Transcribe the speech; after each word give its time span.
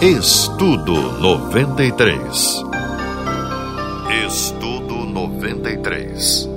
Estudo 0.00 0.94
93. 1.20 2.62
Estudo 4.28 4.94
93. 4.94 6.48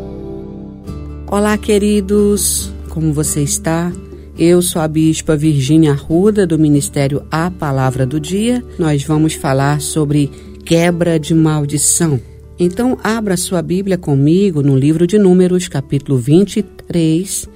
Olá, 1.26 1.58
queridos. 1.58 2.72
Como 2.90 3.12
você 3.12 3.42
está? 3.42 3.92
Eu 4.38 4.62
sou 4.62 4.80
a 4.80 4.88
bispa 4.88 5.36
Virgínia 5.36 5.94
Arruda, 5.94 6.46
do 6.46 6.60
Ministério 6.60 7.24
A 7.32 7.50
Palavra 7.50 8.06
do 8.06 8.20
Dia. 8.20 8.64
Nós 8.78 9.04
vamos 9.04 9.34
falar 9.34 9.82
sobre 9.82 10.30
quebra 10.64 11.20
de 11.20 11.34
maldição. 11.34 12.22
Então, 12.60 12.96
abra 13.04 13.36
sua 13.36 13.64
Bíblia 13.64 13.98
comigo 13.98 14.62
no 14.62 14.78
livro 14.78 15.08
de 15.08 15.18
Números, 15.18 15.68
capítulo 15.68 16.20
23, 16.20 17.50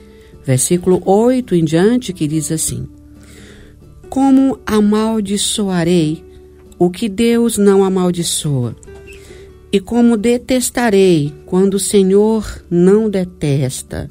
versículo 0.44 1.00
8 1.06 1.54
em 1.54 1.64
diante, 1.64 2.12
que 2.12 2.28
diz 2.28 2.52
assim: 2.52 2.88
como 4.16 4.58
amaldiçoarei 4.66 6.24
o 6.80 6.90
que 6.90 7.10
Deus 7.10 7.58
não 7.58 7.84
amaldiçoa? 7.84 8.74
E 9.70 9.78
como 9.82 10.16
detestarei 10.16 11.34
quando 11.46 11.74
o 11.74 11.80
Senhor 11.80 12.64
não 12.72 13.10
detesta? 13.10 14.08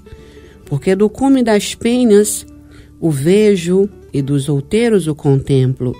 Porque 0.66 0.94
do 0.94 1.08
cume 1.08 1.42
das 1.42 1.74
penhas 1.74 2.44
o 3.00 3.10
vejo 3.10 3.88
e 4.12 4.20
dos 4.20 4.46
outeiros 4.46 5.08
o 5.08 5.14
contemplo. 5.14 5.96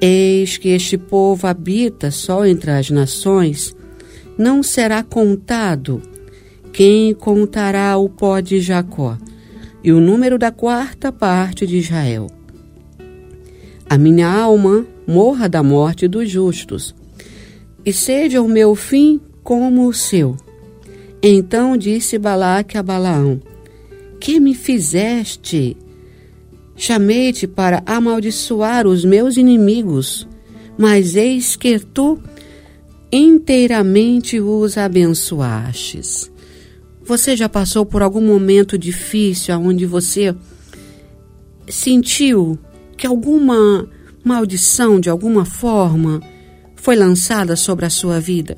Eis 0.00 0.56
que 0.56 0.70
este 0.70 0.98
povo 0.98 1.46
habita 1.46 2.10
só 2.10 2.44
entre 2.44 2.72
as 2.72 2.90
nações, 2.90 3.76
não 4.36 4.60
será 4.60 5.04
contado. 5.04 6.02
Quem 6.72 7.14
contará 7.14 7.96
o 7.96 8.08
pó 8.08 8.40
de 8.40 8.58
Jacó 8.58 9.16
e 9.84 9.92
o 9.92 10.00
número 10.00 10.36
da 10.36 10.50
quarta 10.50 11.12
parte 11.12 11.64
de 11.64 11.76
Israel? 11.76 12.26
A 13.88 13.98
minha 13.98 14.28
alma 14.28 14.86
morra 15.06 15.48
da 15.48 15.62
morte 15.62 16.08
dos 16.08 16.28
justos, 16.30 16.94
e 17.84 17.92
seja 17.92 18.40
o 18.40 18.48
meu 18.48 18.74
fim 18.74 19.20
como 19.42 19.86
o 19.86 19.92
seu. 19.92 20.36
Então 21.22 21.76
disse 21.76 22.18
Balaque 22.18 22.78
a 22.78 22.82
Balaão: 22.82 23.40
Que 24.20 24.40
me 24.40 24.54
fizeste? 24.54 25.76
Chamei-te 26.76 27.46
para 27.46 27.82
amaldiçoar 27.86 28.86
os 28.86 29.04
meus 29.04 29.36
inimigos, 29.36 30.26
mas 30.76 31.14
eis 31.14 31.54
que 31.54 31.78
tu 31.78 32.18
inteiramente 33.12 34.40
os 34.40 34.76
abençoastes. 34.76 36.30
Você 37.04 37.36
já 37.36 37.48
passou 37.48 37.86
por 37.86 38.02
algum 38.02 38.20
momento 38.20 38.76
difícil 38.76 39.54
onde 39.56 39.86
você 39.86 40.34
sentiu 41.68 42.58
que 43.04 43.08
alguma 43.08 43.86
maldição 44.24 44.98
de 44.98 45.10
alguma 45.10 45.44
forma 45.44 46.22
foi 46.74 46.96
lançada 46.96 47.54
sobre 47.54 47.84
a 47.84 47.90
sua 47.90 48.18
vida. 48.18 48.56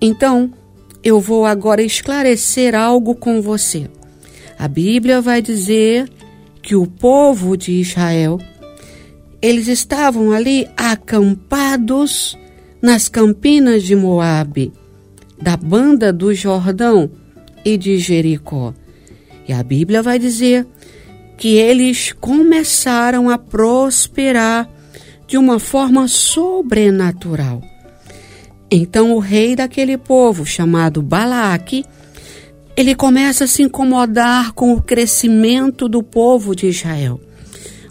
Então, 0.00 0.52
eu 1.02 1.18
vou 1.18 1.44
agora 1.44 1.82
esclarecer 1.82 2.72
algo 2.72 3.16
com 3.16 3.42
você. 3.42 3.90
A 4.56 4.68
Bíblia 4.68 5.20
vai 5.20 5.42
dizer 5.42 6.08
que 6.62 6.76
o 6.76 6.86
povo 6.86 7.56
de 7.56 7.72
Israel, 7.72 8.38
eles 9.42 9.66
estavam 9.66 10.30
ali 10.30 10.68
acampados 10.76 12.38
nas 12.80 13.08
campinas 13.08 13.82
de 13.82 13.96
Moabe, 13.96 14.72
da 15.40 15.56
banda 15.56 16.12
do 16.12 16.32
Jordão 16.32 17.10
e 17.64 17.76
de 17.76 17.98
Jericó. 17.98 18.72
E 19.48 19.52
a 19.52 19.64
Bíblia 19.64 20.00
vai 20.00 20.16
dizer 20.16 20.64
que 21.42 21.56
eles 21.56 22.12
começaram 22.12 23.28
a 23.28 23.36
prosperar 23.36 24.70
de 25.26 25.36
uma 25.36 25.58
forma 25.58 26.06
sobrenatural. 26.06 27.60
Então 28.70 29.10
o 29.12 29.18
rei 29.18 29.56
daquele 29.56 29.98
povo, 29.98 30.46
chamado 30.46 31.02
Balaque, 31.02 31.84
ele 32.76 32.94
começa 32.94 33.42
a 33.42 33.48
se 33.48 33.60
incomodar 33.60 34.52
com 34.52 34.72
o 34.72 34.80
crescimento 34.80 35.88
do 35.88 36.00
povo 36.00 36.54
de 36.54 36.68
Israel. 36.68 37.20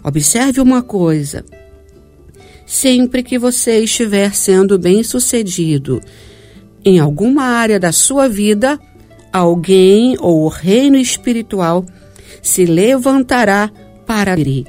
Observe 0.02 0.58
uma 0.58 0.80
coisa: 0.80 1.44
sempre 2.64 3.22
que 3.22 3.38
você 3.38 3.80
estiver 3.80 4.34
sendo 4.34 4.78
bem-sucedido 4.78 6.00
em 6.82 6.98
alguma 6.98 7.42
área 7.42 7.78
da 7.78 7.92
sua 7.92 8.30
vida, 8.30 8.80
alguém 9.30 10.16
ou 10.20 10.46
o 10.46 10.48
reino 10.48 10.96
espiritual 10.96 11.84
se 12.40 12.64
levantará 12.64 13.70
para 14.06 14.32
abrir. 14.32 14.66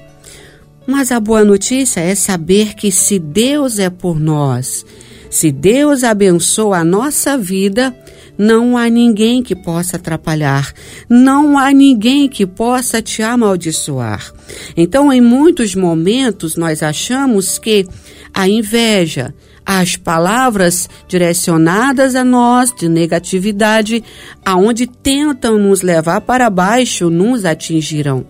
Mas 0.85 1.11
a 1.11 1.19
boa 1.19 1.45
notícia 1.45 2.01
é 2.01 2.13
saber 2.13 2.73
que 2.75 2.91
se 2.91 3.17
Deus 3.17 3.79
é 3.79 3.89
por 3.89 4.19
nós, 4.19 4.85
se 5.29 5.51
Deus 5.51 6.03
abençoa 6.03 6.79
a 6.79 6.83
nossa 6.83 7.37
vida, 7.37 7.95
não 8.37 8.77
há 8.77 8.89
ninguém 8.89 9.41
que 9.41 9.55
possa 9.55 9.95
atrapalhar, 9.95 10.73
não 11.09 11.57
há 11.57 11.71
ninguém 11.71 12.27
que 12.27 12.45
possa 12.45 13.01
te 13.01 13.21
amaldiçoar. 13.21 14.33
Então, 14.75 15.11
em 15.11 15.21
muitos 15.21 15.73
momentos, 15.73 16.55
nós 16.55 16.83
achamos 16.83 17.57
que 17.57 17.87
a 18.33 18.47
inveja, 18.47 19.33
as 19.65 19.95
palavras 19.95 20.89
direcionadas 21.07 22.15
a 22.15 22.23
nós 22.23 22.73
de 22.73 22.89
negatividade, 22.89 24.03
aonde 24.45 24.85
tentam 24.87 25.57
nos 25.57 25.81
levar 25.81 26.21
para 26.21 26.49
baixo, 26.49 27.09
nos 27.09 27.45
atingirão 27.45 28.25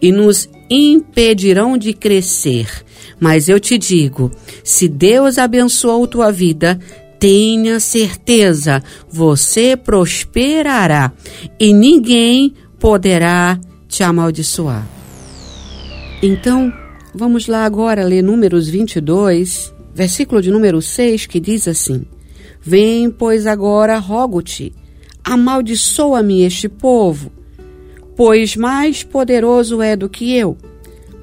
e 0.00 0.10
nos 0.10 0.48
impedirão 0.68 1.76
de 1.76 1.92
crescer. 1.92 2.68
Mas 3.20 3.48
eu 3.48 3.60
te 3.60 3.78
digo, 3.78 4.30
se 4.64 4.88
Deus 4.88 5.38
abençoou 5.38 6.06
tua 6.06 6.32
vida, 6.32 6.78
tenha 7.20 7.78
certeza, 7.78 8.82
você 9.08 9.76
prosperará 9.76 11.12
e 11.60 11.72
ninguém 11.72 12.52
poderá 12.80 13.60
te 13.86 14.02
amaldiçoar. 14.02 14.84
Então, 16.20 16.72
vamos 17.14 17.46
lá 17.46 17.64
agora 17.64 18.02
ler 18.04 18.22
Números 18.22 18.68
22, 18.68 19.72
versículo 19.94 20.40
de 20.40 20.50
número 20.50 20.80
6, 20.80 21.26
que 21.26 21.40
diz 21.40 21.68
assim: 21.68 22.04
Vem, 22.60 23.10
pois 23.10 23.46
agora, 23.46 23.98
rogo-te, 23.98 24.72
amaldiçoa-me 25.24 26.42
este 26.42 26.68
povo, 26.68 27.30
pois 28.16 28.56
mais 28.56 29.02
poderoso 29.02 29.82
é 29.82 29.96
do 29.96 30.08
que 30.08 30.36
eu, 30.36 30.56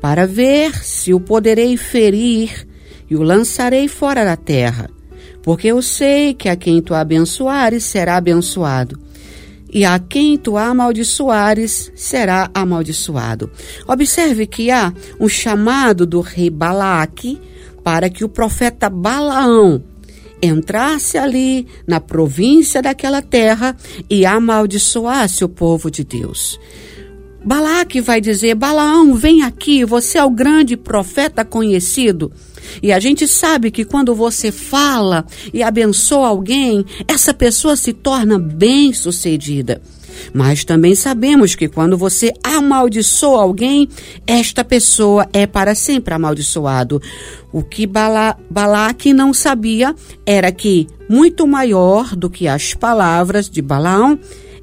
para 0.02 0.25
ver 0.25 0.84
se 0.84 1.13
o 1.13 1.19
poderei 1.19 1.78
ferir 1.78 2.68
e 3.09 3.16
o 3.16 3.24
lançarei 3.24 3.88
fora 3.88 4.24
da 4.24 4.35
terra. 4.35 4.90
Porque 5.41 5.68
eu 5.68 5.81
sei 5.81 6.34
que 6.34 6.50
a 6.50 6.56
quem 6.56 6.81
tu 6.81 6.94
abençoares 6.94 7.84
será 7.84 8.18
abençoado, 8.18 9.00
e 9.72 9.85
a 9.85 9.97
quem 10.00 10.38
tu 10.38 10.58
amaldiçoares 10.58 11.91
será 11.96 12.50
amaldiçoado. 12.53 13.50
Observe 13.88 14.46
que 14.46 14.72
há 14.72 14.94
um 15.19 15.29
chamado 15.29 16.06
do 16.06 16.22
rei 16.22 16.50
Balaque 16.50 17.40
para 17.84 18.09
que 18.09 18.23
o 18.23 18.29
profeta 18.29 18.90
Balaão 18.90 19.84
entrasse 20.41 21.17
ali 21.17 21.67
na 21.85 22.00
província 22.00 22.81
daquela 22.81 23.22
terra 23.22 23.75
e 24.09 24.25
amaldiçoasse 24.25 25.44
o 25.44 25.50
povo 25.50 25.91
de 25.91 26.03
Deus. 26.03 26.59
Balaque 27.44 28.01
vai 28.01 28.19
dizer: 28.19 28.56
Balaão, 28.56 29.13
vem 29.13 29.44
aqui, 29.44 29.85
você 29.85 30.17
é 30.17 30.23
o 30.23 30.29
grande 30.29 30.75
profeta 30.75 31.45
conhecido. 31.45 32.31
E 32.84 32.91
a 32.91 33.00
gente 33.00 33.28
sabe 33.28 33.72
que 33.72 33.85
quando 33.85 34.13
você 34.13 34.51
fala 34.51 35.25
e 35.53 35.63
abençoa 35.63 36.28
alguém, 36.28 36.85
essa 37.07 37.34
pessoa 37.34 37.75
se 37.75 37.94
torna 37.94 38.38
bem-sucedida. 38.38 39.81
Mas 40.34 40.64
também 40.64 40.96
sabemos 40.96 41.56
que 41.56 41.68
quando 41.68 41.97
você 41.97 42.34
amaldiçoa 42.44 43.42
alguém, 43.42 43.88
esta 44.25 44.64
pessoa 44.64 45.28
é 45.34 45.47
para 45.47 45.75
sempre 45.75 46.14
amaldiçoado. 46.14 47.02
O 47.52 47.64
que 47.64 47.88
Bala, 47.88 48.38
Balaque 48.50 49.14
não 49.14 49.34
sabia 49.34 49.96
era 50.26 50.52
que 50.52 50.88
muito 51.09 51.47
maior 51.47 52.16
do 52.16 52.29
que 52.29 52.47
as 52.47 52.73
palavras 52.73 53.50
de 53.50 53.61
Balaão 53.61 54.20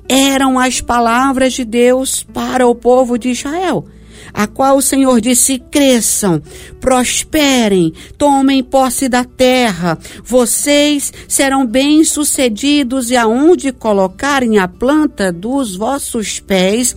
eram 0.09 0.59
as 0.59 0.81
palavras 0.81 1.53
de 1.53 1.65
Deus 1.65 2.23
para 2.23 2.67
o 2.67 2.75
povo 2.75 3.19
de 3.19 3.31
Israel 3.31 3.85
a 4.37 4.47
qual 4.47 4.77
o 4.77 4.83
Senhor 4.83 5.19
disse: 5.19 5.59
cresçam, 5.59 6.43
prosperem, 6.79 7.95
tomem 8.19 8.63
posse 8.63 9.09
da 9.09 9.25
terra, 9.25 9.99
vocês 10.23 11.11
serão 11.27 11.67
bem-sucedidos 11.67 13.11
e 13.11 13.17
aonde 13.17 13.73
colocarem 13.73 14.59
a 14.59 14.69
planta 14.69 15.33
dos 15.33 15.75
vossos 15.75 16.39
pés, 16.39 16.95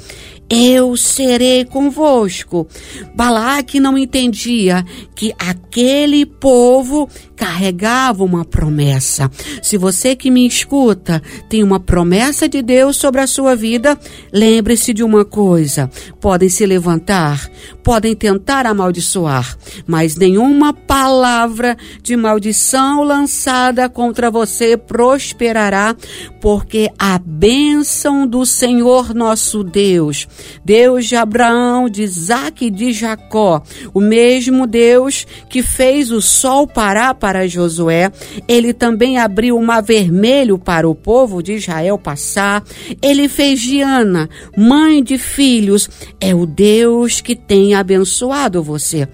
eu 0.49 0.97
serei 0.97 1.63
convosco. 1.63 2.67
Balaque 3.15 3.79
não 3.79 3.97
entendia 3.97 4.83
que 5.15 5.33
aquele 5.37 6.25
povo 6.25 7.07
carregava 7.39 8.21
uma 8.21 8.43
promessa. 8.43 9.31
Se 9.61 9.77
você 9.77 10.13
que 10.13 10.29
me 10.29 10.45
escuta 10.45 11.23
tem 11.47 11.63
uma 11.63 11.79
promessa 11.79 12.49
de 12.49 12.61
Deus 12.61 12.97
sobre 12.97 13.21
a 13.21 13.27
sua 13.27 13.55
vida, 13.55 13.97
lembre-se 14.33 14.93
de 14.93 15.05
uma 15.05 15.23
coisa: 15.23 15.89
podem 16.19 16.49
se 16.49 16.65
levantar, 16.65 17.49
podem 17.81 18.13
tentar 18.13 18.65
amaldiçoar, 18.65 19.57
mas 19.87 20.17
nenhuma 20.17 20.73
palavra 20.73 21.77
de 22.03 22.17
maldição 22.17 23.03
lançada 23.03 23.87
contra 23.87 24.29
você 24.29 24.75
prosperará, 24.75 25.95
porque 26.41 26.89
a 26.99 27.17
bênção 27.17 28.27
do 28.27 28.45
Senhor 28.45 29.13
nosso 29.15 29.63
Deus, 29.63 30.27
Deus 30.65 31.05
de 31.05 31.15
Abraão, 31.15 31.87
de 31.87 32.03
Isaac 32.03 32.65
e 32.65 32.69
de 32.69 32.91
Jacó, 32.91 33.63
o 33.93 34.01
mesmo 34.01 34.67
Deus 34.67 35.25
que 35.47 35.63
fez 35.63 36.11
o 36.11 36.21
sol 36.21 36.67
parar 36.67 37.13
para 37.13 37.28
Josué, 37.47 38.11
ele 38.47 38.73
também 38.73 39.17
abriu 39.17 39.57
o 39.57 39.65
mar 39.65 39.81
vermelho 39.81 40.57
para 40.57 40.87
o 40.87 40.95
povo 40.95 41.41
de 41.41 41.53
Israel 41.53 41.97
passar, 41.97 42.63
ele 43.01 43.27
fez 43.27 43.59
Diana, 43.59 44.29
mãe 44.57 45.03
de 45.03 45.17
filhos, 45.17 45.89
é 46.19 46.33
o 46.33 46.45
Deus 46.45 47.21
que 47.21 47.35
tem 47.35 47.73
abençoado 47.73 48.63
você. 48.63 49.07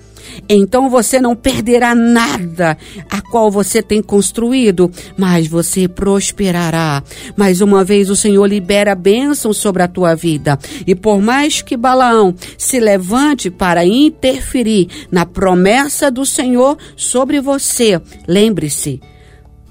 Então 0.47 0.89
você 0.89 1.19
não 1.19 1.35
perderá 1.35 1.95
nada 1.95 2.77
a 3.09 3.21
qual 3.21 3.49
você 3.49 3.81
tem 3.81 4.01
construído, 4.01 4.91
mas 5.17 5.47
você 5.47 5.87
prosperará. 5.87 7.03
Mais 7.35 7.61
uma 7.61 7.83
vez 7.83 8.09
o 8.09 8.15
Senhor 8.15 8.45
libera 8.45 8.95
bênção 8.95 9.53
sobre 9.53 9.83
a 9.83 9.87
tua 9.87 10.15
vida. 10.15 10.57
E 10.85 10.95
por 10.95 11.21
mais 11.21 11.61
que 11.61 11.77
Balaão 11.77 12.35
se 12.57 12.79
levante 12.79 13.49
para 13.49 13.85
interferir 13.85 14.87
na 15.11 15.25
promessa 15.25 16.09
do 16.11 16.25
Senhor 16.25 16.77
sobre 16.95 17.39
você, 17.39 18.01
lembre-se, 18.27 19.01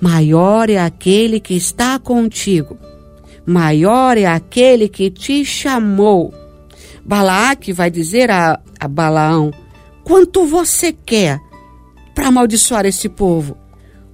maior 0.01 0.69
é 0.69 0.79
aquele 0.79 1.41
que 1.41 1.55
está 1.55 1.99
contigo. 1.99 2.79
Maior 3.47 4.17
é 4.17 4.25
aquele 4.25 4.89
que 4.89 5.11
te 5.11 5.45
chamou. 5.45 6.33
Balaque 7.05 7.73
vai 7.73 7.91
dizer 7.91 8.31
a, 8.31 8.59
a 8.81 8.89
Balaão: 8.89 9.51
Quanto 10.05 10.45
você 10.45 10.93
quer 10.93 11.41
para 12.15 12.29
amaldiçoar 12.29 12.85
esse 12.85 13.09
povo? 13.09 13.57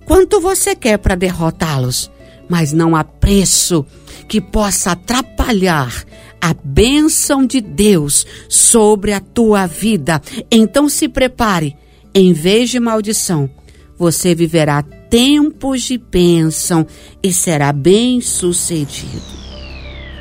Quanto 0.07 0.41
você 0.41 0.75
quer 0.75 0.99
para 0.99 1.17
derrotá-los? 1.17 2.11
Mas 2.49 2.73
não 2.73 2.97
há 2.97 3.05
preço 3.05 3.85
que 4.29 4.41
possa 4.41 4.93
atrapalhar 4.93 6.05
a 6.41 6.55
bênção 6.55 7.45
de 7.45 7.61
Deus 7.61 8.25
sobre 8.49 9.13
a 9.13 9.21
tua 9.21 9.67
vida. 9.67 10.23
Então 10.51 10.89
se 10.89 11.09
prepare, 11.09 11.77
em 12.15 12.33
vez 12.33 12.71
de 12.71 12.81
maldição, 12.81 13.51
você 13.99 14.35
viverá 14.35 14.83
tempos 14.83 15.83
de 15.83 15.99
bênção 15.99 16.87
e 17.23 17.33
será 17.33 17.73
bem 17.73 18.21
sucedido. 18.21 19.50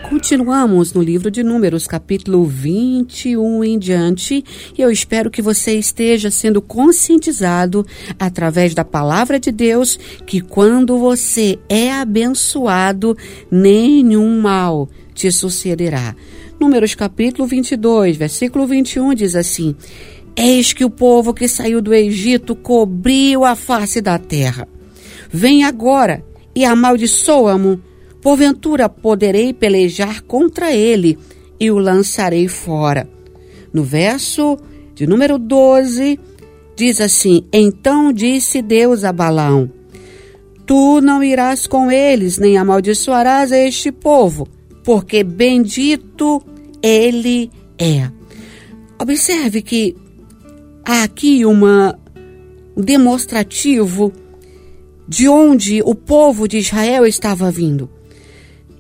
Continuamos 0.10 0.92
no 0.92 1.04
livro 1.04 1.30
de 1.30 1.44
Números, 1.44 1.86
capítulo 1.86 2.44
21 2.44 3.64
em 3.64 3.78
diante, 3.78 4.44
e 4.76 4.82
eu 4.82 4.90
espero 4.90 5.30
que 5.30 5.40
você 5.40 5.78
esteja 5.78 6.32
sendo 6.32 6.64
conscientizado 6.64 7.86
através 8.18 8.74
da 8.74 8.84
palavra 8.84 9.40
de 9.40 9.52
Deus 9.52 10.00
que 10.26 10.42
quando 10.42 10.98
você 10.98 11.60
é 11.70 11.92
abençoado, 11.92 13.16
nenhum 13.52 14.42
mal 14.42 14.90
te 15.14 15.32
sucederá. 15.32 16.16
Números 16.60 16.96
capítulo 16.96 17.48
22, 17.48 18.18
versículo 18.18 18.66
21 18.66 19.14
diz 19.14 19.36
assim: 19.36 19.76
Eis 20.36 20.74
que 20.74 20.84
o 20.84 20.90
povo 20.90 21.36
que 21.36 21.48
saiu 21.48 21.84
do 21.84 21.94
Egito 21.94 22.56
cobriu 22.56 23.46
a 23.46 23.56
face 23.56 24.02
da 24.02 24.18
terra. 24.18 24.68
Vem 25.32 25.64
agora 25.64 26.26
e 26.56 26.66
amaldiçoa-mo 26.66 27.80
Porventura 28.21 28.89
poderei 28.89 29.54
pelejar 29.54 30.24
contra 30.24 30.74
ele 30.74 31.18
e 31.60 31.71
o 31.71 31.77
lançarei 31.77 32.48
fora. 32.48 33.10
No 33.74 33.83
verso 33.83 34.57
de 34.95 35.07
número 35.07 35.38
12, 35.38 36.19
diz 36.75 37.00
assim: 37.00 37.45
Então 37.51 38.12
disse 38.12 38.62
Deus 38.62 39.04
a 39.04 39.13
Balaão: 39.13 39.71
Tu 40.66 41.01
não 41.01 41.24
irás 41.24 41.68
com 41.68 41.92
eles, 41.92 42.38
nem 42.38 42.57
amaldiçoarás 42.57 43.51
este 43.51 43.92
povo, 43.92 44.48
porque 44.83 45.24
bendito 45.24 46.42
ele 46.81 47.51
é. 47.77 48.10
Observe 49.01 49.62
que 49.62 49.95
há 50.86 51.04
aqui 51.04 51.45
uma 51.45 51.98
um 52.75 52.81
demonstrativo 52.81 54.13
de 55.07 55.27
onde 55.27 55.81
o 55.81 55.94
povo 55.94 56.48
de 56.48 56.60
Israel 56.60 57.06
estava 57.06 57.51
vindo. 57.51 57.89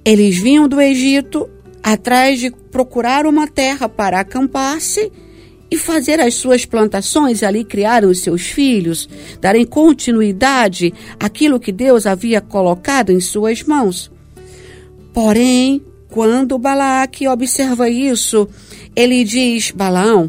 Eles 0.09 0.39
vinham 0.39 0.67
do 0.67 0.81
Egito 0.81 1.47
atrás 1.83 2.39
de 2.39 2.49
procurar 2.49 3.27
uma 3.27 3.47
terra 3.47 3.87
para 3.87 4.19
acampar-se 4.19 5.11
e 5.69 5.77
fazer 5.77 6.19
as 6.19 6.33
suas 6.33 6.65
plantações, 6.65 7.43
ali 7.43 7.63
criaram 7.63 8.09
os 8.09 8.21
seus 8.23 8.41
filhos, 8.41 9.07
darem 9.39 9.63
continuidade 9.63 10.91
àquilo 11.19 11.59
que 11.59 11.71
Deus 11.71 12.07
havia 12.07 12.41
colocado 12.41 13.11
em 13.11 13.19
suas 13.19 13.61
mãos. 13.61 14.11
Porém, 15.13 15.79
quando 16.09 16.57
Balaque 16.57 17.27
observa 17.27 17.87
isso, 17.87 18.49
ele 18.95 19.23
diz: 19.23 19.69
Balaão, 19.69 20.27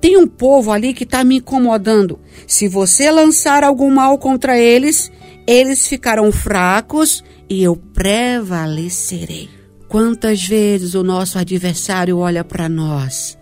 tem 0.00 0.16
um 0.16 0.26
povo 0.26 0.72
ali 0.72 0.94
que 0.94 1.04
está 1.04 1.22
me 1.22 1.36
incomodando. 1.36 2.18
Se 2.46 2.68
você 2.68 3.10
lançar 3.10 3.64
algum 3.64 3.90
mal 3.90 4.16
contra 4.16 4.58
eles, 4.58 5.12
eles 5.46 5.86
ficarão 5.86 6.30
fracos 6.30 7.22
e 7.48 7.62
eu 7.62 7.76
prevalecerei. 7.76 9.48
Quantas 9.88 10.44
vezes 10.44 10.94
o 10.94 11.02
nosso 11.02 11.38
adversário 11.38 12.18
olha 12.18 12.42
para 12.42 12.68
nós 12.68 13.36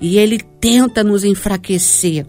e 0.00 0.16
ele 0.16 0.38
tenta 0.38 1.02
nos 1.02 1.24
enfraquecer, 1.24 2.24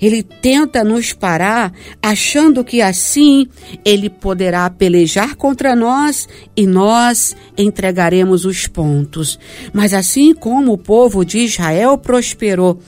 ele 0.00 0.22
tenta 0.22 0.82
nos 0.82 1.12
parar, 1.12 1.72
achando 2.02 2.64
que 2.64 2.80
assim 2.80 3.46
ele 3.84 4.08
poderá 4.10 4.68
pelejar 4.70 5.36
contra 5.36 5.76
nós 5.76 6.28
e 6.56 6.66
nós 6.66 7.36
entregaremos 7.56 8.44
os 8.44 8.66
pontos. 8.66 9.38
Mas 9.72 9.92
assim 9.94 10.34
como 10.34 10.72
o 10.72 10.78
povo 10.78 11.24
de 11.24 11.38
Israel 11.38 11.98
prosperou, 11.98 12.80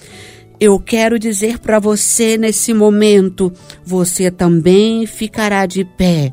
eu 0.61 0.79
quero 0.79 1.19
dizer 1.19 1.59
para 1.59 1.79
você 1.79 2.39
nesse 2.39 2.73
momento: 2.73 3.53
você 3.85 4.31
também 4.31 5.06
ficará 5.06 5.67
de 5.67 5.85
pé. 5.85 6.33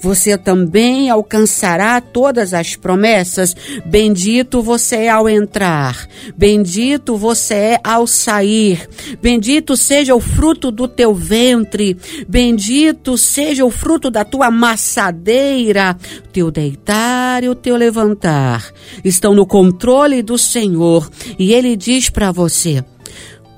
Você 0.00 0.38
também 0.38 1.10
alcançará 1.10 2.00
todas 2.00 2.54
as 2.54 2.76
promessas. 2.76 3.54
Bendito 3.84 4.62
você 4.62 4.96
é 4.96 5.08
ao 5.08 5.28
entrar, 5.28 6.06
bendito 6.36 7.16
você 7.16 7.54
é 7.54 7.80
ao 7.82 8.06
sair. 8.06 8.88
Bendito 9.20 9.76
seja 9.76 10.14
o 10.14 10.20
fruto 10.20 10.70
do 10.70 10.86
teu 10.86 11.14
ventre, 11.14 11.96
bendito 12.28 13.16
seja 13.16 13.64
o 13.64 13.70
fruto 13.70 14.10
da 14.10 14.24
tua 14.24 14.50
maçadeira. 14.50 15.96
teu 16.32 16.50
deitar 16.50 17.42
e 17.42 17.48
o 17.48 17.54
teu 17.54 17.76
levantar 17.76 18.72
estão 19.04 19.34
no 19.34 19.46
controle 19.46 20.22
do 20.22 20.38
Senhor. 20.38 21.10
E 21.38 21.52
ele 21.52 21.76
diz 21.76 22.08
para 22.08 22.30
você: 22.30 22.84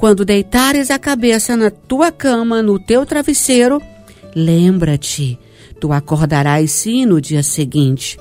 quando 0.04 0.22
deitares 0.22 0.90
a 0.90 0.98
cabeça 0.98 1.56
na 1.56 1.70
tua 1.70 2.12
cama, 2.12 2.60
no 2.60 2.78
teu 2.78 3.06
travesseiro, 3.06 3.80
lembra-te, 4.36 5.38
tu 5.80 5.94
acordarás 5.94 6.72
sim 6.72 7.06
no 7.06 7.22
dia 7.22 7.42
seguinte. 7.42 8.18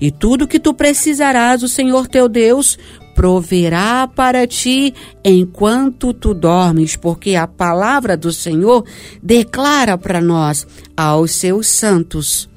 E 0.00 0.10
tudo 0.10 0.48
que 0.48 0.58
tu 0.58 0.72
precisarás, 0.72 1.62
o 1.62 1.68
Senhor 1.68 2.08
teu 2.08 2.26
Deus 2.26 2.78
proverá 3.14 4.08
para 4.08 4.46
ti 4.46 4.94
enquanto 5.22 6.14
tu 6.14 6.32
dormes, 6.32 6.96
porque 6.96 7.34
a 7.34 7.46
palavra 7.46 8.16
do 8.16 8.32
Senhor 8.32 8.86
declara 9.22 9.98
para 9.98 10.22
nós 10.22 10.66
aos 10.96 11.32
seus 11.32 11.66
santos. 11.66 12.48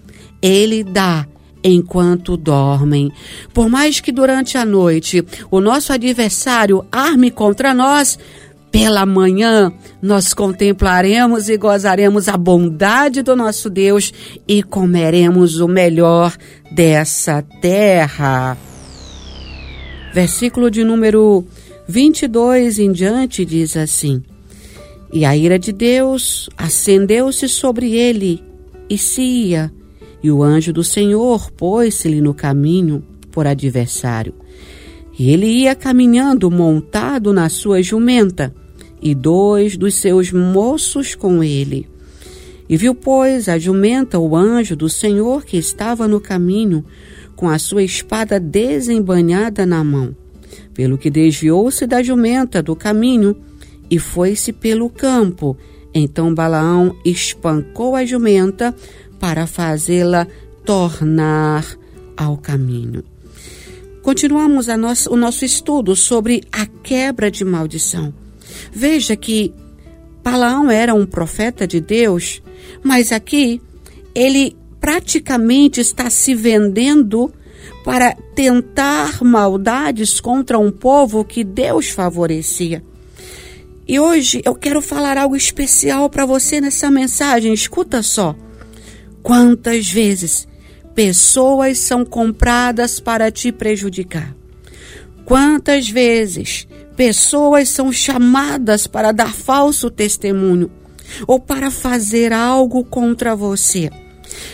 Ele 0.41 0.86
dá 0.86 1.27
enquanto 1.62 2.38
dormem. 2.38 3.12
Por 3.53 3.69
mais 3.69 4.00
que 4.00 4.13
durante 4.13 4.57
a 4.57 4.63
noite 4.63 5.21
o 5.51 5.59
nosso 5.59 5.91
adversário 5.91 6.86
arme 6.89 7.29
contra 7.29 7.74
nós, 7.74 8.17
pela 8.71 9.05
manhã, 9.05 9.71
nós 10.01 10.33
contemplaremos 10.33 11.49
e 11.49 11.57
gozaremos 11.57 12.27
a 12.27 12.38
bondade 12.38 13.21
do 13.21 13.35
nosso 13.35 13.69
Deus 13.69 14.13
e 14.47 14.61
comeremos 14.61 15.59
o 15.59 15.67
melhor 15.67 16.35
dessa 16.71 17.41
terra. 17.61 18.57
Versículo 20.13 20.69
de 20.69 20.83
número 20.83 21.45
22 21.88 22.79
em 22.79 22.91
diante 22.91 23.43
diz 23.43 23.75
assim: 23.75 24.23
E 25.11 25.25
a 25.25 25.35
ira 25.35 25.57
de 25.57 25.71
Deus 25.71 26.49
acendeu-se 26.57 27.47
sobre 27.49 27.95
ele 27.95 28.43
e 28.89 28.97
se 28.97 29.21
ia, 29.21 29.71
e 30.21 30.31
o 30.31 30.43
anjo 30.43 30.71
do 30.73 30.83
Senhor 30.83 31.51
pôs-se-lhe 31.51 32.21
no 32.21 32.33
caminho 32.33 33.03
por 33.31 33.47
adversário. 33.47 34.33
E 35.19 35.31
ele 35.31 35.47
ia 35.47 35.75
caminhando 35.75 36.49
montado 36.49 37.33
na 37.33 37.49
sua 37.49 37.83
jumenta, 37.83 38.55
e 39.01 39.13
dois 39.13 39.75
dos 39.75 39.95
seus 39.95 40.31
moços 40.31 41.13
com 41.13 41.43
ele. 41.43 41.85
E 42.69 42.77
viu, 42.77 42.95
pois, 42.95 43.49
a 43.49 43.59
jumenta 43.59 44.17
o 44.17 44.33
anjo 44.33 44.77
do 44.77 44.88
Senhor 44.88 45.43
que 45.43 45.57
estava 45.57 46.07
no 46.07 46.21
caminho, 46.21 46.85
com 47.35 47.49
a 47.49 47.59
sua 47.59 47.83
espada 47.83 48.39
desembanhada 48.39 49.65
na 49.65 49.83
mão. 49.83 50.15
Pelo 50.73 50.97
que 50.97 51.09
desviou-se 51.09 51.85
da 51.85 52.01
jumenta 52.01 52.63
do 52.63 52.75
caminho 52.75 53.35
e 53.89 53.99
foi-se 53.99 54.53
pelo 54.53 54.89
campo. 54.89 55.57
Então 55.93 56.33
Balaão 56.33 56.95
espancou 57.03 57.95
a 57.95 58.05
jumenta 58.05 58.73
para 59.19 59.47
fazê-la 59.47 60.27
tornar 60.63 61.65
ao 62.15 62.38
caminho. 62.38 63.03
Continuamos 64.01 64.68
o 65.10 65.15
nosso 65.15 65.46
estudo 65.46 65.96
sobre 65.96 66.44
a 66.51 66.65
quebra 66.65 67.29
de 67.29 67.44
maldição. 67.44 68.13
Veja 68.72 69.15
que 69.15 69.53
Balaão 70.24 70.70
era 70.72 70.94
um 70.94 71.06
profeta 71.06 71.68
de 71.68 71.79
Deus, 71.79 72.41
mas 72.84 73.12
aqui 73.12 73.62
ele 74.15 74.56
praticamente 74.79 75.82
está 75.82 76.10
se 76.10 76.34
vendendo 76.34 77.32
para 77.84 78.15
tentar 78.36 79.24
maldades 79.24 80.20
contra 80.20 80.58
um 80.58 80.72
povo 80.72 81.25
que 81.25 81.44
Deus 81.44 81.89
favorecia. 81.89 82.84
E 83.88 84.00
hoje 84.00 84.41
eu 84.46 84.53
quero 84.53 84.82
falar 84.82 85.18
algo 85.18 85.36
especial 85.36 86.10
para 86.10 86.25
você 86.25 86.62
nessa 86.62 86.91
mensagem. 86.91 87.51
Escuta 87.53 88.03
só. 88.03 88.36
Quantas 89.24 89.89
vezes 89.89 90.48
pessoas 91.00 91.79
são 91.79 92.03
compradas 92.03 93.00
para 93.00 93.32
te 93.32 93.53
prejudicar? 93.53 94.36
Quantas 95.24 95.88
vezes 95.88 96.68
pessoas 96.98 97.70
são 97.70 97.89
chamadas 97.89 98.86
para 98.86 99.13
dar 99.13 99.34
falso 99.34 99.89
testemunho 99.89 100.70
ou 101.25 101.39
para 101.39 101.72
fazer 101.72 102.34
algo 102.34 102.84
contra 102.84 103.34
você? 103.34 103.89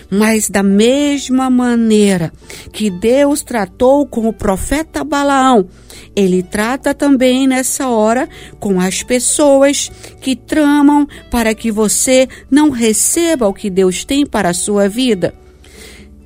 Mas 0.07 0.47
da 0.47 0.61
mesma 0.61 1.49
maneira 1.49 2.31
que 2.71 2.91
Deus 2.91 3.41
tratou 3.41 4.05
com 4.05 4.27
o 4.27 4.33
profeta 4.33 5.03
Balaão, 5.03 5.67
ele 6.15 6.43
trata 6.43 6.93
também 6.93 7.47
nessa 7.47 7.87
hora 7.87 8.29
com 8.59 8.79
as 8.79 9.01
pessoas 9.01 9.91
que 10.21 10.35
tramam 10.35 11.07
para 11.31 11.55
que 11.55 11.71
você 11.71 12.29
não 12.51 12.69
receba 12.69 13.47
o 13.47 13.53
que 13.53 13.67
Deus 13.67 14.05
tem 14.05 14.27
para 14.27 14.49
a 14.49 14.53
sua 14.53 14.87
vida. 14.87 15.33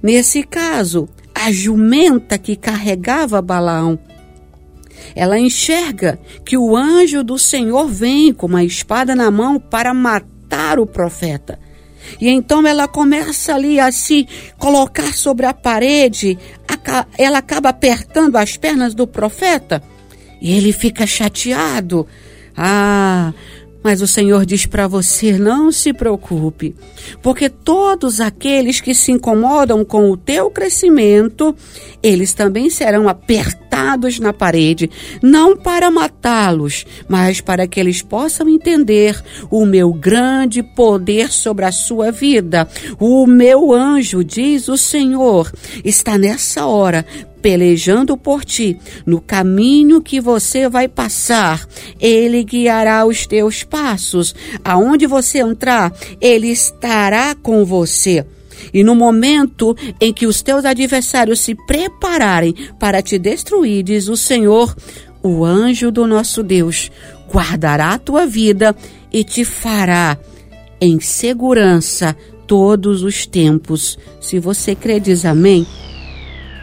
Nesse 0.02 0.44
caso, 0.44 1.10
a 1.34 1.52
jumenta 1.52 2.38
que 2.38 2.56
carregava 2.56 3.42
Balaão, 3.42 4.00
ela 5.16 5.40
enxerga 5.40 6.20
que 6.46 6.58
o 6.58 6.76
anjo 6.76 7.24
do 7.24 7.38
Senhor 7.38 7.88
vem 7.88 8.34
com 8.34 8.48
uma 8.48 8.64
espada 8.64 9.16
na 9.16 9.32
mão 9.32 9.60
para 9.60 9.94
matar 9.94 10.80
o 10.80 10.86
profeta. 10.86 11.60
E 12.20 12.30
então 12.30 12.66
ela 12.66 12.88
começa 12.88 13.54
ali 13.54 13.80
a 13.80 13.92
se 13.92 14.28
colocar 14.58 15.14
sobre 15.14 15.46
a 15.46 15.54
parede, 15.54 16.38
ela 17.18 17.40
acaba 17.40 17.70
apertando 17.70 18.38
as 18.38 18.58
pernas 18.58 18.94
do 18.94 19.06
profeta 19.06 19.84
e 20.42 20.58
ele 20.58 20.72
fica 20.72 21.06
chateado. 21.06 22.08
Ah, 22.56 23.34
mas 23.84 24.02
o 24.02 24.08
Senhor 24.08 24.46
diz 24.46 24.66
para 24.66 24.88
você: 24.88 25.38
não 25.38 25.72
se 25.72 25.94
preocupe, 25.94 26.76
porque 27.22 27.50
todos 27.50 28.20
aqueles 28.20 28.82
que 28.82 28.94
se 28.94 29.12
incomodam 29.12 29.86
com 29.86 30.12
o 30.12 30.18
teu 30.18 30.50
crescimento, 30.50 31.56
eles 32.04 32.34
também 32.34 32.70
serão 32.70 33.08
apertados 33.08 34.20
na 34.20 34.34
parede, 34.34 34.90
não 35.22 35.56
para 35.56 35.90
matá-los, 35.90 36.86
mas 37.08 37.40
para 37.40 37.68
que 37.68 37.80
eles 37.80 38.02
possam 38.02 38.50
entender 38.50 39.22
o 39.50 39.66
meu 39.66 39.94
grande 39.94 40.62
poder 40.62 41.32
sobre 41.32 41.66
a 41.66 41.72
sua 41.72 42.12
vida. 42.12 42.68
O 43.00 43.26
meu 43.26 43.74
anjo, 43.74 44.24
diz 44.24 44.68
o 44.68 44.78
Senhor, 44.78 45.52
está 45.84 46.18
nessa 46.18 46.66
hora 46.66 47.06
pelejando 47.42 48.18
por 48.18 48.44
ti, 48.44 48.78
no 49.06 49.20
caminho 49.22 50.02
que 50.02 50.20
você 50.20 50.68
vai 50.70 50.88
passar, 50.88 51.66
ele 52.00 52.44
guiará 52.44 53.06
os 53.06 53.26
teus 53.26 53.64
passos. 53.64 54.36
Aonde 54.64 55.08
você 55.08 55.40
entrar, 55.40 55.94
ele 56.20 56.48
estará 56.48 57.36
com 57.36 57.66
você. 57.66 58.26
E 58.74 58.84
no 58.84 58.94
momento 58.94 59.76
em 60.00 60.14
que 60.14 60.28
os 60.28 60.42
teus 60.42 60.66
adversários 60.66 61.40
se 61.40 61.56
prepararem 61.56 62.54
para 62.80 63.02
te 63.02 63.18
destruir, 63.18 63.84
diz 63.84 64.08
o 64.08 64.18
Senhor, 64.18 64.76
o 65.24 65.44
anjo 65.44 65.92
do 65.92 66.06
nosso 66.06 66.44
Deus 66.44 66.92
guardará 67.32 67.94
a 67.94 68.00
tua 68.00 68.26
vida 68.26 68.76
e 69.12 69.24
te 69.24 69.46
fará 69.46 70.18
em 70.82 71.00
segurança 71.00 72.16
todos 72.48 73.04
os 73.04 73.26
tempos. 73.26 73.98
Se 74.20 74.40
você 74.40 74.74
crê, 74.74 75.00
diz 75.00 75.26
amém. 75.26 75.66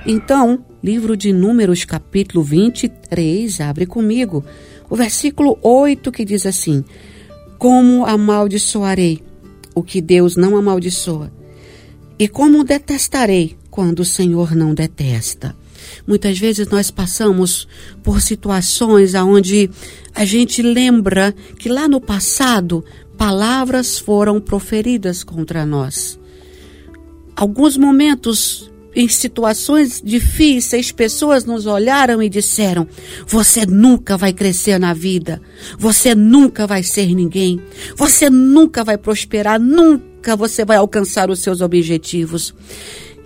Então, 0.09 0.65
livro 0.81 1.17
de 1.17 1.33
Números, 1.33 1.85
capítulo 1.85 2.41
23, 2.41 3.61
abre 3.61 3.87
comigo, 3.87 4.45
o 4.89 4.95
versículo 4.95 5.59
8 5.61 6.13
que 6.13 6.25
diz 6.25 6.47
assim: 6.47 6.85
Como 7.59 8.07
amaldiçoarei 8.07 9.21
o 9.75 9.83
que 9.83 10.01
Deus 10.01 10.37
não 10.37 10.57
amaldiçoa? 10.57 11.33
E 12.17 12.29
como 12.29 12.63
detestarei 12.63 13.57
quando 13.69 13.99
o 13.99 14.05
Senhor 14.05 14.55
não 14.55 14.75
detesta? 14.75 15.57
Muitas 16.07 16.39
vezes 16.39 16.69
nós 16.69 16.89
passamos 16.89 17.67
por 18.05 18.21
situações 18.21 19.13
onde 19.15 19.69
a 20.15 20.25
gente 20.25 20.63
lembra 20.63 21.35
que 21.59 21.69
lá 21.69 21.89
no 21.89 22.01
passado 22.01 22.85
palavras 23.19 23.99
foram 23.99 24.41
proferidas 24.41 25.25
contra 25.25 25.67
nós. 25.67 26.17
Alguns 27.35 27.77
momentos 27.77 28.71
em 28.97 29.09
situações 29.09 30.00
difíceis, 30.03 30.91
pessoas 30.91 31.45
nos 31.45 31.67
olharam 31.67 32.23
e 32.23 32.31
disseram: 32.31 32.88
Você 33.26 33.67
nunca 33.67 34.17
vai 34.17 34.33
crescer 34.33 34.81
na 34.81 34.95
vida, 34.95 35.41
você 35.79 36.15
nunca 36.15 36.67
vai 36.67 36.83
ser 36.83 37.15
ninguém, 37.15 37.61
você 37.95 38.31
nunca 38.31 38.83
vai 38.83 38.97
prosperar, 38.97 39.61
nunca 39.61 40.35
você 40.35 40.65
vai 40.65 40.79
alcançar 40.79 41.29
os 41.29 41.41
seus 41.41 41.61
objetivos. 41.61 42.55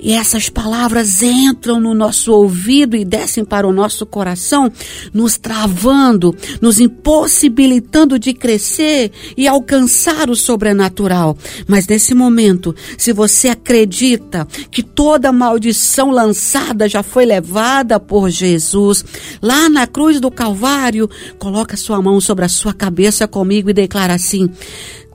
E 0.03 0.13
essas 0.13 0.49
palavras 0.49 1.23
entram 1.23 1.79
no 1.79 1.95
nosso 1.95 2.33
ouvido 2.33 2.97
e 2.97 3.05
descem 3.05 3.45
para 3.45 3.67
o 3.67 3.73
nosso 3.73 4.07
coração, 4.07 4.71
nos 5.13 5.37
travando, 5.37 6.35
nos 6.61 6.81
impossibilitando 6.81 8.19
de 8.19 8.33
crescer 8.33 9.13
e 9.37 9.47
alcançar 9.47 10.31
o 10.31 10.37
sobrenatural. 10.37 11.37
Mas 11.67 11.87
nesse 11.87 12.15
momento, 12.15 12.75
se 12.97 13.13
você 13.13 13.49
acredita 13.49 14.47
que 14.71 14.83
toda 14.83 15.33
maldição 15.33 16.11
lançada 16.11 16.89
já 16.89 17.03
foi 17.03 17.27
levada 17.27 18.01
por 18.01 18.31
Jesus, 18.31 19.05
lá 19.43 19.69
na 19.69 19.87
cruz 19.87 20.21
do 20.21 20.31
Calvário, 20.31 21.09
coloca 21.39 21.77
sua 21.77 22.01
mão 22.01 22.21
sobre 22.21 22.45
a 22.45 22.49
sua 22.49 22.73
cabeça 22.73 23.29
comigo 23.29 23.71
e 23.71 23.75
declara 23.75 24.15
assim: 24.15 24.49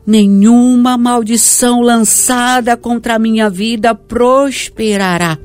nenhuma 0.06 0.98
maldição 0.98 1.82
lançada 1.82 2.78
contra 2.78 3.16
a 3.16 3.20
minha 3.20 3.50
vida 3.50 3.96
prosperará. 3.96 5.38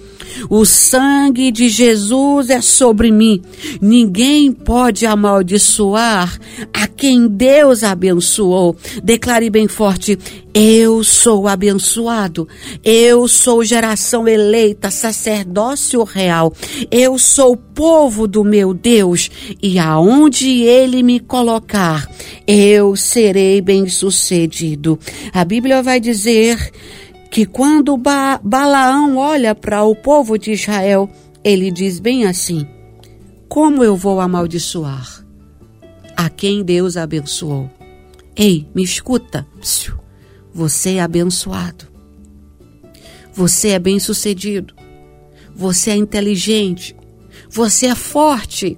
O 0.48 0.64
sangue 0.64 1.50
de 1.50 1.68
Jesus 1.68 2.50
é 2.50 2.60
sobre 2.60 3.10
mim. 3.10 3.42
Ninguém 3.80 4.52
pode 4.52 5.06
amaldiçoar 5.06 6.38
a 6.72 6.86
quem 6.86 7.26
Deus 7.28 7.82
abençoou. 7.82 8.76
Declare 9.02 9.48
bem 9.50 9.68
forte: 9.68 10.18
eu 10.52 11.04
sou 11.04 11.46
abençoado. 11.46 12.48
Eu 12.82 13.28
sou 13.28 13.62
geração 13.62 14.26
eleita, 14.26 14.90
sacerdócio 14.90 16.02
real. 16.02 16.52
Eu 16.90 17.18
sou 17.18 17.56
povo 17.56 18.26
do 18.26 18.42
meu 18.42 18.74
Deus. 18.74 19.30
E 19.62 19.78
aonde 19.78 20.62
ele 20.62 21.04
me 21.04 21.20
colocar, 21.20 22.08
eu 22.46 22.96
serei 22.96 23.60
bem-sucedido. 23.60 24.98
A 25.32 25.44
Bíblia 25.44 25.82
vai 25.82 26.00
dizer 26.00 26.72
que 27.30 27.46
quando 27.46 27.96
ba 27.96 28.40
Balaão 28.42 29.16
olha 29.16 29.54
para 29.54 29.84
o 29.84 29.94
povo 29.94 30.36
de 30.36 30.52
Israel, 30.52 31.08
ele 31.44 31.70
diz 31.70 32.00
bem 32.00 32.26
assim: 32.26 32.66
Como 33.48 33.84
eu 33.84 33.96
vou 33.96 34.20
amaldiçoar 34.20 35.24
a 36.16 36.28
quem 36.28 36.64
Deus 36.64 36.96
abençoou? 36.96 37.70
Ei, 38.36 38.68
me 38.74 38.82
escuta. 38.82 39.46
Você 40.52 40.94
é 40.94 41.00
abençoado. 41.00 41.86
Você 43.32 43.68
é 43.68 43.78
bem-sucedido. 43.78 44.74
Você 45.54 45.90
é 45.90 45.96
inteligente. 45.96 46.96
Você 47.48 47.86
é 47.86 47.94
forte. 47.94 48.76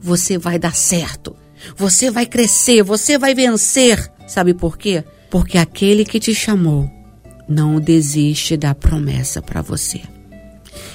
Você 0.00 0.36
vai 0.36 0.58
dar 0.58 0.74
certo. 0.74 1.34
Você 1.76 2.10
vai 2.10 2.26
crescer. 2.26 2.82
Você 2.82 3.16
vai 3.16 3.34
vencer. 3.34 4.12
Sabe 4.26 4.52
por 4.52 4.76
quê? 4.76 5.04
Porque 5.30 5.56
aquele 5.56 6.04
que 6.04 6.20
te 6.20 6.34
chamou 6.34 6.90
não 7.48 7.80
desiste 7.80 8.56
da 8.56 8.74
promessa 8.74 9.40
para 9.40 9.62
você. 9.62 10.00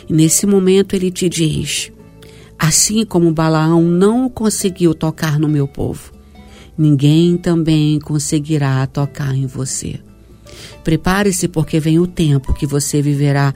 E 0.09 0.13
nesse 0.13 0.45
momento 0.45 0.95
ele 0.95 1.11
te 1.11 1.29
diz: 1.29 1.91
assim 2.57 3.05
como 3.05 3.33
Balaão 3.33 3.81
não 3.81 4.29
conseguiu 4.29 4.93
tocar 4.93 5.39
no 5.39 5.47
meu 5.47 5.67
povo, 5.67 6.11
ninguém 6.77 7.37
também 7.37 7.99
conseguirá 7.99 8.85
tocar 8.87 9.35
em 9.35 9.45
você. 9.45 9.99
Prepare-se, 10.83 11.47
porque 11.47 11.79
vem 11.79 11.99
o 11.99 12.07
tempo 12.07 12.53
que 12.53 12.65
você 12.65 13.01
viverá 13.01 13.53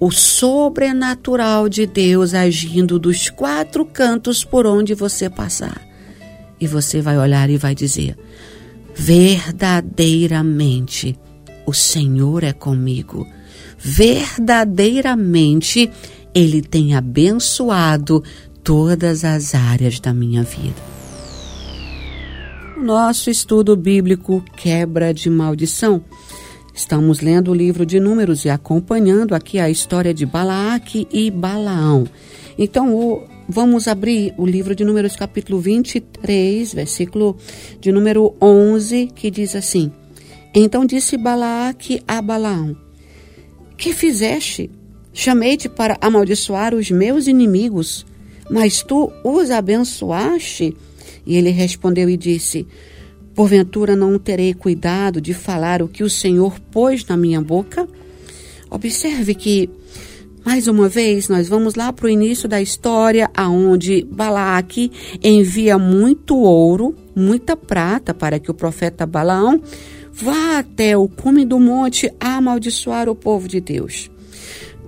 o 0.00 0.12
sobrenatural 0.12 1.68
de 1.68 1.84
Deus 1.86 2.34
agindo 2.34 2.98
dos 2.98 3.30
quatro 3.30 3.84
cantos 3.84 4.44
por 4.44 4.66
onde 4.66 4.94
você 4.94 5.28
passar. 5.28 5.80
E 6.60 6.66
você 6.66 7.00
vai 7.00 7.16
olhar 7.18 7.50
e 7.50 7.56
vai 7.56 7.74
dizer: 7.74 8.16
verdadeiramente 8.94 11.18
o 11.68 11.74
Senhor 11.74 12.44
é 12.44 12.52
comigo. 12.52 13.26
Verdadeiramente 13.78 15.90
Ele 16.34 16.60
tem 16.62 16.94
abençoado 16.94 18.24
todas 18.64 19.24
as 19.24 19.54
áreas 19.54 20.00
da 20.00 20.14
minha 20.14 20.42
vida. 20.42 20.88
Nosso 22.76 23.28
estudo 23.28 23.76
bíblico 23.76 24.42
Quebra 24.56 25.12
de 25.12 25.28
Maldição 25.28 26.02
Estamos 26.78 27.20
lendo 27.20 27.50
o 27.50 27.54
livro 27.54 27.84
de 27.84 27.98
Números 27.98 28.44
e 28.44 28.48
acompanhando 28.48 29.34
aqui 29.34 29.58
a 29.58 29.68
história 29.68 30.14
de 30.14 30.24
Balaque 30.24 31.08
e 31.12 31.28
Balaão. 31.28 32.06
Então, 32.56 32.94
o, 32.94 33.24
vamos 33.48 33.88
abrir 33.88 34.32
o 34.38 34.46
livro 34.46 34.76
de 34.76 34.84
Números, 34.84 35.16
capítulo 35.16 35.58
23, 35.58 36.72
versículo 36.72 37.36
de 37.80 37.90
número 37.90 38.32
11, 38.40 39.08
que 39.12 39.28
diz 39.28 39.56
assim: 39.56 39.90
Então 40.60 40.84
disse 40.84 41.16
Balaque 41.16 42.02
a 42.06 42.20
Balaão: 42.20 42.76
Que 43.76 43.92
fizeste? 43.92 44.68
Chamei-te 45.12 45.68
para 45.68 45.96
amaldiçoar 46.00 46.74
os 46.74 46.90
meus 46.90 47.28
inimigos, 47.28 48.04
mas 48.50 48.82
tu 48.82 49.12
os 49.22 49.52
abençoaste? 49.52 50.76
E 51.24 51.36
ele 51.36 51.50
respondeu 51.50 52.10
e 52.10 52.16
disse: 52.16 52.66
Porventura 53.36 53.94
não 53.94 54.18
terei 54.18 54.52
cuidado 54.52 55.20
de 55.20 55.32
falar 55.32 55.80
o 55.80 55.86
que 55.86 56.02
o 56.02 56.10
Senhor 56.10 56.58
pôs 56.72 57.06
na 57.06 57.16
minha 57.16 57.40
boca? 57.40 57.88
Observe 58.68 59.36
que, 59.36 59.70
mais 60.44 60.66
uma 60.66 60.88
vez, 60.88 61.28
nós 61.28 61.48
vamos 61.48 61.76
lá 61.76 61.92
para 61.92 62.06
o 62.06 62.10
início 62.10 62.48
da 62.48 62.60
história, 62.60 63.30
aonde 63.32 64.04
Balaque 64.10 64.90
envia 65.22 65.78
muito 65.78 66.36
ouro, 66.36 66.96
muita 67.14 67.56
prata, 67.56 68.12
para 68.12 68.40
que 68.40 68.50
o 68.50 68.54
profeta 68.54 69.06
Balaão 69.06 69.62
vá 70.20 70.58
até 70.58 70.96
o 70.96 71.08
cume 71.08 71.44
do 71.44 71.58
monte 71.60 72.12
amaldiçoar 72.18 73.08
o 73.08 73.14
povo 73.14 73.46
de 73.46 73.60
Deus. 73.60 74.10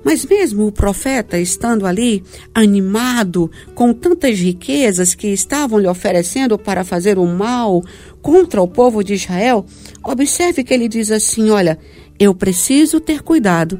Mas 0.05 0.25
mesmo 0.25 0.67
o 0.67 0.73
profeta, 0.73 1.39
estando 1.39 1.87
ali, 1.87 2.25
animado 2.55 3.51
com 3.75 3.93
tantas 3.93 4.39
riquezas 4.39 5.15
que 5.15 5.29
estavam 5.29 5.79
lhe 5.79 5.87
oferecendo 5.87 6.59
para 6.59 6.85
fazer 6.85 7.19
o 7.19 7.27
mal 7.27 7.83
contra 8.23 8.63
o 8.63 8.69
povo 8.69 9.05
de 9.05 9.15
Israel, 9.15 9.65
observe 10.03 10.65
que 10.65 10.73
ele 10.73 10.89
diz 10.89 11.11
assim: 11.11 11.51
Olha, 11.51 11.79
eu 12.19 12.35
preciso 12.35 12.99
ter 12.99 13.23
cuidado 13.23 13.79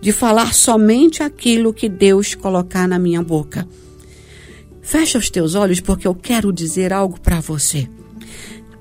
de 0.00 0.10
falar 0.10 0.54
somente 0.54 1.22
aquilo 1.22 1.74
que 1.74 1.88
Deus 1.88 2.34
colocar 2.34 2.88
na 2.88 2.98
minha 2.98 3.22
boca. 3.22 3.68
Fecha 4.80 5.18
os 5.18 5.30
teus 5.30 5.54
olhos 5.54 5.80
porque 5.80 6.08
eu 6.08 6.14
quero 6.14 6.52
dizer 6.52 6.92
algo 6.92 7.20
para 7.20 7.40
você. 7.40 7.88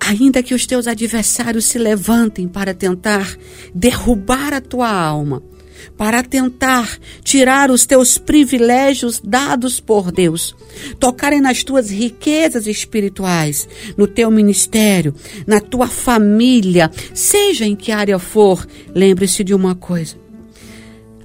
Ainda 0.08 0.42
que 0.42 0.56
os 0.56 0.66
teus 0.66 0.88
adversários 0.88 1.66
se 1.66 1.78
levantem 1.78 2.48
para 2.48 2.74
tentar 2.74 3.38
derrubar 3.74 4.52
a 4.52 4.60
tua 4.60 4.90
alma, 4.92 5.44
para 5.96 6.24
tentar 6.24 6.98
tirar 7.24 7.70
os 7.70 7.86
teus 7.86 8.18
privilégios 8.18 9.22
dados 9.24 9.80
por 9.80 10.12
Deus, 10.12 10.56
tocarem 11.00 11.40
nas 11.40 11.64
tuas 11.64 11.92
riquezas 11.92 12.66
espirituais, 12.66 13.70
no 13.96 14.08
teu 14.08 14.32
ministério, 14.32 15.14
na 15.46 15.60
tua 15.60 15.88
família, 15.88 16.90
seja 17.14 17.66
em 17.66 17.76
que 17.76 17.92
área 17.92 18.18
for, 18.18 18.68
lembre-se 18.94 19.44
de 19.44 19.54
uma 19.54 19.76
coisa: 19.76 20.16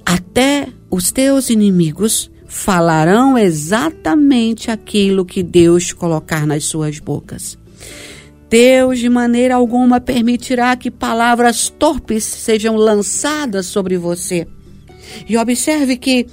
até 0.05 0.67
os 0.89 1.11
teus 1.11 1.49
inimigos 1.49 2.29
falarão 2.45 3.37
exatamente 3.37 4.69
aquilo 4.69 5.25
que 5.25 5.41
Deus 5.41 5.91
colocar 5.91 6.45
nas 6.45 6.63
suas 6.65 6.99
bocas. 6.99 7.57
Deus 8.49 8.99
de 8.99 9.09
maneira 9.09 9.55
alguma 9.55 9.99
permitirá 9.99 10.75
que 10.75 10.89
palavras 10.89 11.69
torpes 11.69 12.23
sejam 12.23 12.75
lançadas 12.75 13.65
sobre 13.65 13.97
você. 13.97 14.47
E 15.27 15.37
observe 15.37 15.97
que 15.97 16.25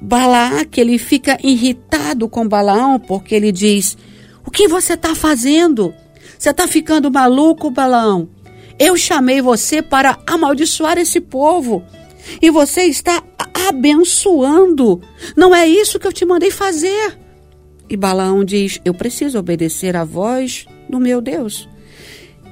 Balaque 0.00 0.80
ele 0.80 0.98
fica 0.98 1.38
irritado 1.42 2.28
com 2.28 2.46
Balaão 2.46 2.98
porque 2.98 3.34
ele 3.34 3.52
diz: 3.52 3.96
O 4.44 4.50
que 4.50 4.68
você 4.68 4.94
está 4.94 5.14
fazendo? 5.14 5.94
Você 6.38 6.50
está 6.50 6.66
ficando 6.66 7.10
maluco, 7.10 7.70
Balaão? 7.70 8.28
Eu 8.78 8.96
chamei 8.96 9.40
você 9.40 9.80
para 9.80 10.18
amaldiçoar 10.26 10.98
esse 10.98 11.20
povo 11.20 11.84
e 12.40 12.50
você 12.50 12.82
está 12.82 13.22
abençoando. 13.68 15.00
Não 15.36 15.54
é 15.54 15.68
isso 15.68 15.98
que 15.98 16.06
eu 16.06 16.12
te 16.12 16.24
mandei 16.24 16.50
fazer. 16.50 17.16
E 17.88 17.96
Balaão 17.96 18.44
diz: 18.44 18.80
Eu 18.84 18.92
preciso 18.92 19.38
obedecer 19.38 19.96
à 19.96 20.04
voz 20.04 20.66
do 20.92 21.00
meu 21.00 21.22
Deus. 21.22 21.66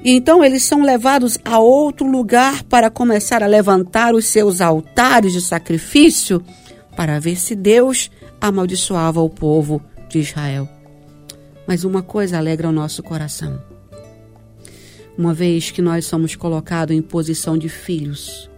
Então 0.03 0.43
eles 0.43 0.63
são 0.63 0.81
levados 0.81 1.37
a 1.45 1.59
outro 1.59 2.07
lugar 2.07 2.63
para 2.63 2.89
começar 2.89 3.43
a 3.43 3.47
levantar 3.47 4.15
os 4.15 4.25
seus 4.25 4.59
altares 4.59 5.31
de 5.31 5.41
sacrifício 5.41 6.43
para 6.95 7.19
ver 7.19 7.35
se 7.35 7.55
Deus 7.55 8.09
amaldiçoava 8.41 9.21
o 9.21 9.29
povo 9.29 9.79
de 10.09 10.17
Israel. 10.17 10.67
Mas 11.67 11.83
uma 11.83 12.01
coisa 12.01 12.39
alegra 12.39 12.67
o 12.67 12.71
nosso 12.71 13.03
coração. 13.03 13.61
Uma 15.15 15.35
vez 15.35 15.69
que 15.69 15.81
nós 15.81 16.05
somos 16.05 16.35
colocados 16.35 16.95
em 16.95 17.01
posição 17.01 17.55
de 17.55 17.69
filhos, 17.69 18.49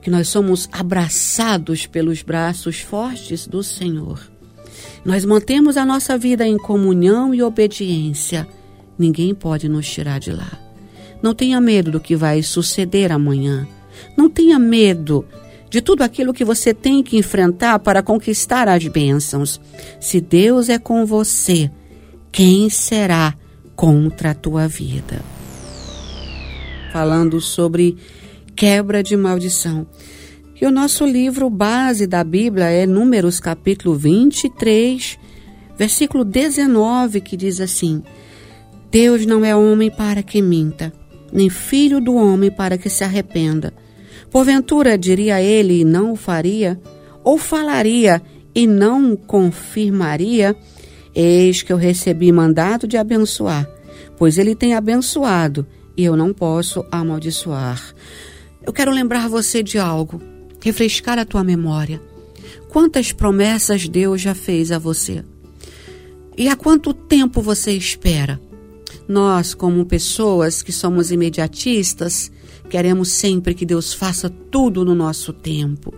que 0.00 0.10
nós 0.10 0.28
somos 0.28 0.68
abraçados 0.70 1.86
pelos 1.86 2.22
braços 2.22 2.80
fortes 2.80 3.48
do 3.48 3.64
Senhor, 3.64 4.20
nós 5.04 5.24
mantemos 5.24 5.76
a 5.76 5.84
nossa 5.84 6.16
vida 6.16 6.46
em 6.46 6.56
comunhão 6.56 7.34
e 7.34 7.42
obediência 7.42 8.46
Ninguém 8.98 9.34
pode 9.34 9.68
nos 9.68 9.88
tirar 9.88 10.18
de 10.18 10.32
lá. 10.32 10.58
Não 11.22 11.34
tenha 11.34 11.60
medo 11.60 11.90
do 11.90 12.00
que 12.00 12.16
vai 12.16 12.42
suceder 12.42 13.12
amanhã. 13.12 13.66
Não 14.16 14.28
tenha 14.28 14.58
medo 14.58 15.24
de 15.68 15.80
tudo 15.80 16.02
aquilo 16.02 16.32
que 16.32 16.44
você 16.44 16.72
tem 16.72 17.02
que 17.02 17.16
enfrentar 17.16 17.78
para 17.78 18.02
conquistar 18.02 18.68
as 18.68 18.86
bênçãos. 18.86 19.60
Se 20.00 20.20
Deus 20.20 20.68
é 20.68 20.78
com 20.78 21.04
você, 21.04 21.70
quem 22.30 22.70
será 22.70 23.34
contra 23.74 24.30
a 24.30 24.34
tua 24.34 24.68
vida? 24.68 25.20
Falando 26.92 27.40
sobre 27.40 27.96
quebra 28.54 29.02
de 29.02 29.16
maldição. 29.16 29.86
E 30.58 30.64
o 30.64 30.70
nosso 30.70 31.04
livro 31.04 31.50
base 31.50 32.06
da 32.06 32.24
Bíblia 32.24 32.70
é 32.70 32.86
Números 32.86 33.38
capítulo 33.38 33.94
23, 33.94 35.18
versículo 35.76 36.24
19, 36.24 37.20
que 37.20 37.36
diz 37.36 37.60
assim: 37.60 38.02
Deus 38.90 39.26
não 39.26 39.44
é 39.44 39.54
homem 39.54 39.90
para 39.90 40.22
que 40.22 40.40
minta, 40.40 40.92
nem 41.32 41.50
filho 41.50 42.00
do 42.00 42.14
homem 42.14 42.50
para 42.50 42.78
que 42.78 42.88
se 42.88 43.04
arrependa. 43.04 43.72
Porventura 44.30 44.96
diria 44.96 45.40
ele 45.40 45.80
e 45.80 45.84
não 45.84 46.12
o 46.12 46.16
faria, 46.16 46.80
ou 47.24 47.38
falaria 47.38 48.22
e 48.54 48.66
não 48.66 49.16
confirmaria? 49.16 50.56
Eis 51.14 51.62
que 51.62 51.72
eu 51.72 51.76
recebi 51.76 52.30
mandado 52.30 52.86
de 52.86 52.96
abençoar, 52.96 53.68
pois 54.16 54.38
ele 54.38 54.54
tem 54.54 54.74
abençoado 54.74 55.66
e 55.96 56.04
eu 56.04 56.16
não 56.16 56.32
posso 56.32 56.84
amaldiçoar. 56.90 57.82
Eu 58.62 58.72
quero 58.72 58.90
lembrar 58.90 59.28
você 59.28 59.62
de 59.62 59.78
algo, 59.78 60.20
refrescar 60.60 61.18
a 61.18 61.24
tua 61.24 61.42
memória. 61.42 62.00
Quantas 62.68 63.12
promessas 63.12 63.88
Deus 63.88 64.20
já 64.20 64.34
fez 64.34 64.70
a 64.70 64.78
você? 64.78 65.24
E 66.36 66.48
há 66.48 66.56
quanto 66.56 66.92
tempo 66.92 67.40
você 67.40 67.72
espera? 67.72 68.38
Nós, 69.08 69.54
como 69.54 69.84
pessoas 69.86 70.62
que 70.62 70.72
somos 70.72 71.10
imediatistas, 71.10 72.30
queremos 72.68 73.10
sempre 73.10 73.54
que 73.54 73.64
Deus 73.64 73.92
faça 73.92 74.28
tudo 74.28 74.84
no 74.84 74.94
nosso 74.94 75.32
tempo. 75.32 75.94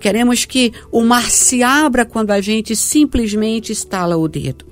Queremos 0.00 0.44
que 0.44 0.72
o 0.90 1.02
mar 1.02 1.30
se 1.30 1.62
abra 1.62 2.04
quando 2.04 2.30
a 2.30 2.40
gente 2.40 2.74
simplesmente 2.74 3.72
estala 3.72 4.16
o 4.16 4.26
dedo. 4.26 4.64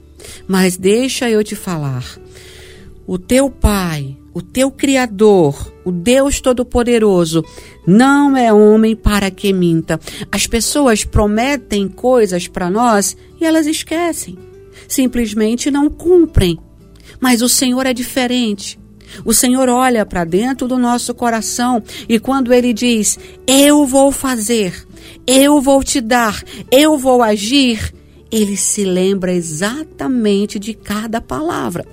Mas 0.49 0.77
deixa 0.77 1.29
eu 1.29 1.45
te 1.45 1.55
falar. 1.55 2.19
O 3.07 3.19
teu 3.19 3.51
Pai, 3.51 4.17
o 4.33 4.41
teu 4.41 4.71
Criador, 4.71 5.73
o 5.85 5.93
Deus 5.93 6.41
Todo-Poderoso, 6.41 7.45
não 7.87 8.35
é 8.35 8.53
homem 8.53 8.97
para 8.97 9.31
que 9.31 9.53
minta. 9.53 10.01
As 10.33 10.47
pessoas 10.47 11.05
prometem 11.05 11.87
coisas 11.87 12.49
para 12.49 12.71
nós 12.71 13.15
e 13.39 13.45
elas 13.45 13.67
esquecem. 13.67 14.39
Simplesmente 14.89 15.71
não 15.71 15.91
cumprem. 15.91 16.59
Mas 17.21 17.43
o 17.43 17.49
Senhor 17.49 17.87
é 17.87 17.93
diferente. 17.93 18.79
O 19.25 19.33
Senhor 19.33 19.69
olha 19.69 20.05
para 20.05 20.25
dentro 20.25 20.67
do 20.67 20.79
nosso 20.79 21.15
coração 21.15 21.83
e 22.09 22.19
quando 22.19 22.53
ele 22.53 22.73
diz: 22.73 23.19
Eu 23.47 23.87
vou 23.87 24.11
fazer, 24.11 24.87
eu 25.27 25.61
vou 25.61 25.83
te 25.85 26.01
dar, 26.01 26.43
eu 26.71 26.99
vou 26.99 27.23
agir, 27.23 27.95
ele 28.31 28.57
se 28.57 28.85
lembra 28.85 29.33
exatamente 29.33 30.59
de 30.59 30.75
cada 30.75 31.21
palavra. 31.21 31.87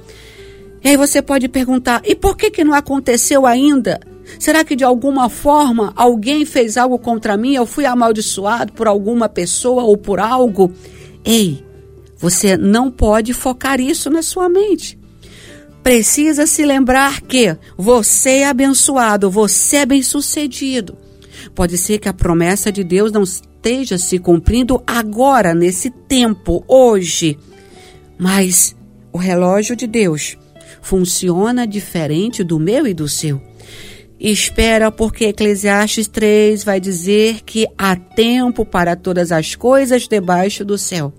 E 0.83 0.89
aí 0.89 0.97
você 0.97 1.21
pode 1.21 1.47
perguntar: 1.47 2.01
e 2.03 2.15
por 2.15 2.35
que, 2.35 2.49
que 2.49 2.63
não 2.63 2.73
aconteceu 2.73 3.45
ainda? 3.45 3.99
Será 4.39 4.63
que 4.63 4.75
de 4.75 4.83
alguma 4.83 5.29
forma 5.29 5.93
alguém 5.95 6.45
fez 6.45 6.77
algo 6.77 6.97
contra 6.97 7.37
mim? 7.37 7.53
Eu 7.53 7.65
fui 7.65 7.85
amaldiçoado 7.85 8.73
por 8.73 8.87
alguma 8.87 9.27
pessoa 9.27 9.83
ou 9.83 9.97
por 9.97 10.19
algo? 10.19 10.71
Ei, 11.23 11.63
você 12.17 12.57
não 12.57 12.89
pode 12.89 13.33
focar 13.33 13.79
isso 13.79 14.09
na 14.09 14.21
sua 14.21 14.47
mente. 14.49 15.00
Precisa 15.83 16.45
se 16.45 16.63
lembrar 16.63 17.21
que 17.21 17.57
você 17.77 18.39
é 18.39 18.47
abençoado, 18.47 19.31
você 19.31 19.77
é 19.77 19.85
bem-sucedido. 19.85 20.97
Pode 21.55 21.77
ser 21.77 21.97
que 21.97 22.07
a 22.07 22.13
promessa 22.13 22.71
de 22.71 22.83
Deus 22.83 23.11
não 23.11 23.23
esteja 23.23 23.97
se 23.97 24.19
cumprindo 24.19 24.81
agora, 24.85 25.55
nesse 25.55 25.89
tempo, 25.89 26.63
hoje. 26.67 27.37
Mas 28.17 28.75
o 29.11 29.17
relógio 29.17 29.75
de 29.75 29.87
Deus 29.87 30.37
funciona 30.81 31.65
diferente 31.65 32.43
do 32.43 32.59
meu 32.59 32.85
e 32.85 32.93
do 32.93 33.07
seu. 33.07 33.41
Espera, 34.19 34.91
porque 34.91 35.25
Eclesiastes 35.25 36.07
3 36.07 36.63
vai 36.63 36.79
dizer 36.79 37.41
que 37.43 37.65
há 37.75 37.95
tempo 37.95 38.63
para 38.63 38.95
todas 38.95 39.31
as 39.31 39.55
coisas 39.55 40.07
debaixo 40.07 40.63
do 40.63 40.77
céu 40.77 41.11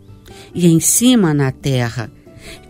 e 0.54 0.68
em 0.68 0.78
cima 0.78 1.34
na 1.34 1.50
terra. 1.50 2.10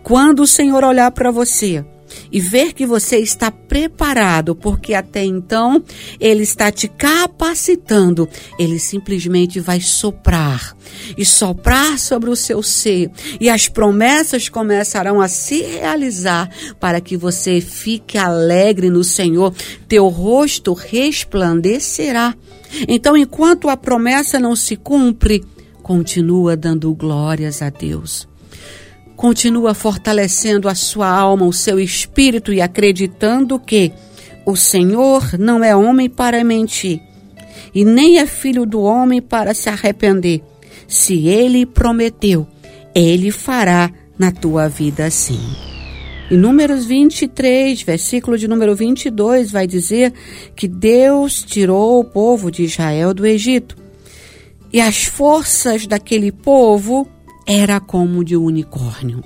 Quando 0.03 0.41
o 0.41 0.47
Senhor 0.47 0.83
olhar 0.83 1.09
para 1.11 1.31
você, 1.31 1.83
e 2.31 2.39
ver 2.39 2.73
que 2.73 2.85
você 2.85 3.17
está 3.17 3.51
preparado, 3.51 4.55
porque 4.55 4.93
até 4.93 5.23
então 5.23 5.83
ele 6.19 6.43
está 6.43 6.71
te 6.71 6.87
capacitando, 6.87 8.27
ele 8.57 8.79
simplesmente 8.79 9.59
vai 9.59 9.79
soprar 9.79 10.75
e 11.17 11.25
soprar 11.25 11.97
sobre 11.99 12.29
o 12.29 12.35
seu 12.35 12.61
ser, 12.61 13.11
e 13.39 13.49
as 13.49 13.67
promessas 13.67 14.49
começarão 14.49 15.21
a 15.21 15.27
se 15.27 15.61
realizar 15.61 16.49
para 16.79 17.01
que 17.01 17.17
você 17.17 17.61
fique 17.61 18.17
alegre 18.17 18.89
no 18.89 19.03
Senhor, 19.03 19.53
teu 19.87 20.07
rosto 20.07 20.73
resplandecerá. 20.73 22.35
Então, 22.87 23.15
enquanto 23.15 23.69
a 23.69 23.77
promessa 23.77 24.39
não 24.39 24.55
se 24.55 24.75
cumpre, 24.75 25.43
continua 25.83 26.55
dando 26.55 26.93
glórias 26.93 27.61
a 27.61 27.69
Deus. 27.69 28.32
Continua 29.15 29.73
fortalecendo 29.73 30.67
a 30.67 30.75
sua 30.75 31.07
alma, 31.07 31.45
o 31.45 31.53
seu 31.53 31.79
espírito 31.79 32.51
e 32.51 32.61
acreditando 32.61 33.59
que 33.59 33.91
o 34.45 34.55
Senhor 34.55 35.37
não 35.39 35.63
é 35.63 35.75
homem 35.75 36.09
para 36.09 36.43
mentir 36.43 37.01
e 37.73 37.83
nem 37.83 38.19
é 38.19 38.25
filho 38.25 38.65
do 38.65 38.81
homem 38.81 39.21
para 39.21 39.53
se 39.53 39.69
arrepender. 39.69 40.41
Se 40.87 41.27
ele 41.27 41.65
prometeu, 41.65 42.47
ele 42.93 43.31
fará 43.31 43.91
na 44.17 44.31
tua 44.31 44.67
vida 44.67 45.09
sim. 45.09 45.39
Em 46.29 46.37
Números 46.37 46.85
23, 46.85 47.81
versículo 47.81 48.37
de 48.37 48.47
número 48.47 48.75
22, 48.75 49.51
vai 49.51 49.67
dizer 49.67 50.13
que 50.55 50.67
Deus 50.67 51.43
tirou 51.43 51.99
o 51.99 52.03
povo 52.03 52.51
de 52.51 52.63
Israel 52.63 53.13
do 53.13 53.25
Egito. 53.25 53.75
E 54.71 54.79
as 54.79 55.03
forças 55.03 55.85
daquele 55.85 56.31
povo 56.31 57.07
era 57.45 57.79
como 57.79 58.23
de 58.23 58.35
um 58.37 58.45
unicórnio. 58.45 59.23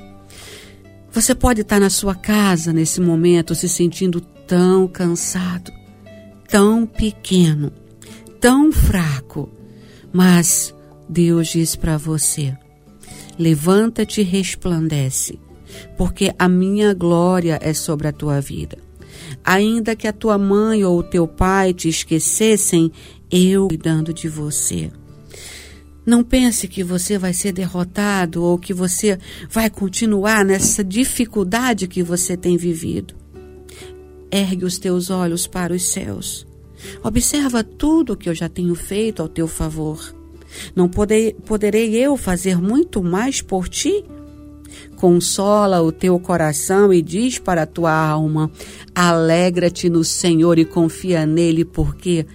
Você 1.12 1.34
pode 1.34 1.62
estar 1.62 1.80
na 1.80 1.90
sua 1.90 2.14
casa 2.14 2.72
nesse 2.72 3.02
momento 3.02 3.56
se 3.56 3.68
sentindo 3.68 4.22
tão 4.22 4.88
cansado, 4.88 5.72
tão 6.48 6.86
pequeno, 6.86 7.72
tão 8.40 8.72
fraco, 8.72 9.50
mas 10.12 10.74
Deus 11.10 11.48
diz 11.50 11.76
para 11.76 11.98
você: 11.98 12.56
levanta-te 13.38 14.22
e 14.22 14.24
resplandece, 14.24 15.40
porque 15.98 16.34
a 16.38 16.48
minha 16.48 16.94
glória 16.94 17.60
é 17.62 17.74
sobre 17.74 18.08
a 18.08 18.14
tua 18.14 18.40
vida. 18.40 18.78
Ainda 19.44 19.96
que 19.96 20.08
a 20.08 20.14
tua 20.14 20.38
mãe 20.38 20.84
ou 20.84 21.00
o 21.00 21.04
teu 21.04 21.28
pai 21.28 21.74
te 21.74 21.90
esquecessem, 21.90 22.92
eu 23.32 23.68
cuidando 23.68 24.14
de 24.14 24.30
você. 24.30 24.92
Não 26.08 26.24
pense 26.24 26.70
que 26.70 26.86
você 26.86 27.18
vai 27.18 27.34
ser 27.34 27.52
derrotado 27.52 28.42
ou 28.42 28.58
que 28.58 28.74
você 28.74 29.20
vai 29.50 29.70
continuar 29.70 30.46
nessa 30.46 30.82
dificuldade 30.82 31.86
que 31.86 32.02
você 32.02 32.38
tem 32.38 32.56
vivido. 32.56 33.14
Ergue 34.32 34.64
os 34.64 34.78
teus 34.78 35.10
olhos 35.10 35.48
para 35.48 35.74
os 35.74 35.84
céus. 35.84 36.48
Observa 37.04 37.62
tudo 37.62 38.16
que 38.16 38.30
eu 38.30 38.34
já 38.34 38.48
tenho 38.48 38.74
feito 38.74 39.22
ao 39.22 39.28
teu 39.28 39.50
favor. 39.50 40.16
Não 40.74 40.88
poderei, 40.88 41.34
poderei 41.34 41.94
eu 41.98 42.16
fazer 42.16 42.58
muito 42.58 43.04
mais 43.04 43.42
por 43.42 43.68
ti? 43.68 44.06
Consola 44.96 45.82
o 45.82 45.92
teu 45.92 46.18
coração 46.22 46.94
e 46.94 47.02
diz 47.02 47.38
para 47.38 47.64
a 47.64 47.68
tua 47.68 47.92
alma: 47.92 48.50
alegra-te 48.96 49.90
no 49.90 50.06
Senhor 50.06 50.58
e 50.58 50.64
confia 50.64 51.26
nele, 51.26 51.66
porque 51.66 52.26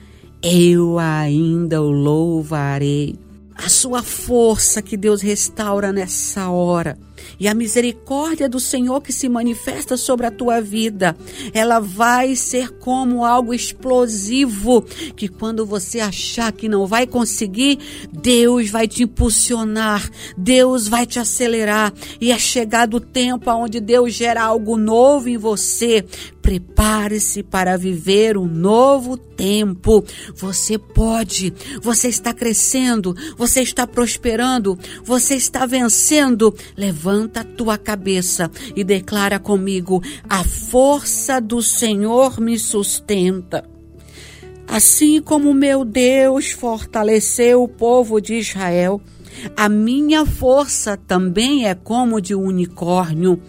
eu 0.43 0.99
ainda 0.99 1.81
o 1.81 1.91
louvarei 1.91 3.22
a 3.65 3.69
sua 3.69 4.03
força 4.03 4.83
que 4.83 4.97
Deus 4.97 5.21
restaura 5.21 5.93
nessa 5.93 6.51
hora 6.51 6.99
e 7.39 7.49
a 7.49 7.55
misericórdia 7.55 8.49
do 8.49 8.61
Senhor 8.61 9.01
que 9.01 9.13
se 9.13 9.29
manifesta 9.29 9.97
sobre 9.97 10.27
a 10.27 10.31
tua 10.31 10.61
vida, 10.61 11.17
ela 11.53 11.81
vai 11.81 12.37
ser 12.37 12.71
como 12.79 13.25
algo 13.25 13.53
explosivo 13.55 14.83
que 15.17 15.29
quando 15.29 15.67
você 15.67 16.01
achar 16.01 16.53
que 16.53 16.69
não 16.69 16.87
vai 16.87 17.07
conseguir, 17.07 17.79
Deus 18.13 18.71
vai 18.71 18.87
te 18.87 19.03
impulsionar, 19.03 20.09
Deus 20.37 20.89
vai 20.89 21.07
te 21.07 21.19
acelerar 21.19 21.93
e 22.21 22.33
é 22.33 22.39
chegado 22.39 22.99
o 22.99 23.01
tempo 23.01 23.51
onde 23.51 23.81
Deus 23.81 24.15
gera 24.15 24.43
algo 24.43 24.77
novo 24.77 25.29
em 25.29 25.37
você. 25.37 26.05
Prepare-se 26.43 27.43
para 27.45 27.79
viver 27.79 28.37
um 28.37 28.47
novo 28.47 29.17
tempo. 29.17 30.05
Você 30.35 30.77
pode, 30.77 31.55
você 31.81 32.09
está 32.09 32.35
crescendo, 32.35 33.15
você 33.39 33.63
está 33.63 33.87
prosperando, 33.87 34.77
você 35.05 35.37
está 35.37 35.65
vencendo. 35.65 36.53
Levanta 36.77 37.41
a 37.41 37.45
tua 37.45 37.79
cabeça 37.79 38.51
e 38.75 38.83
declara 38.83 39.39
comigo: 39.39 40.03
a 40.29 40.43
força 40.43 41.41
do 41.41 41.63
Senhor 41.63 42.41
me 42.41 42.59
sustenta. 42.59 43.65
Assim 44.67 45.21
como 45.21 45.55
meu 45.55 45.85
Deus 45.85 46.51
fortaleceu 46.51 47.63
o 47.63 47.69
povo 47.69 48.21
de 48.21 48.35
Israel, 48.35 49.01
a 49.57 49.69
minha 49.69 50.25
força 50.25 50.97
também 50.97 51.69
é 51.69 51.75
como 51.75 52.21
de 52.21 52.35
um 52.35 52.45
unicórnio. 52.45 53.41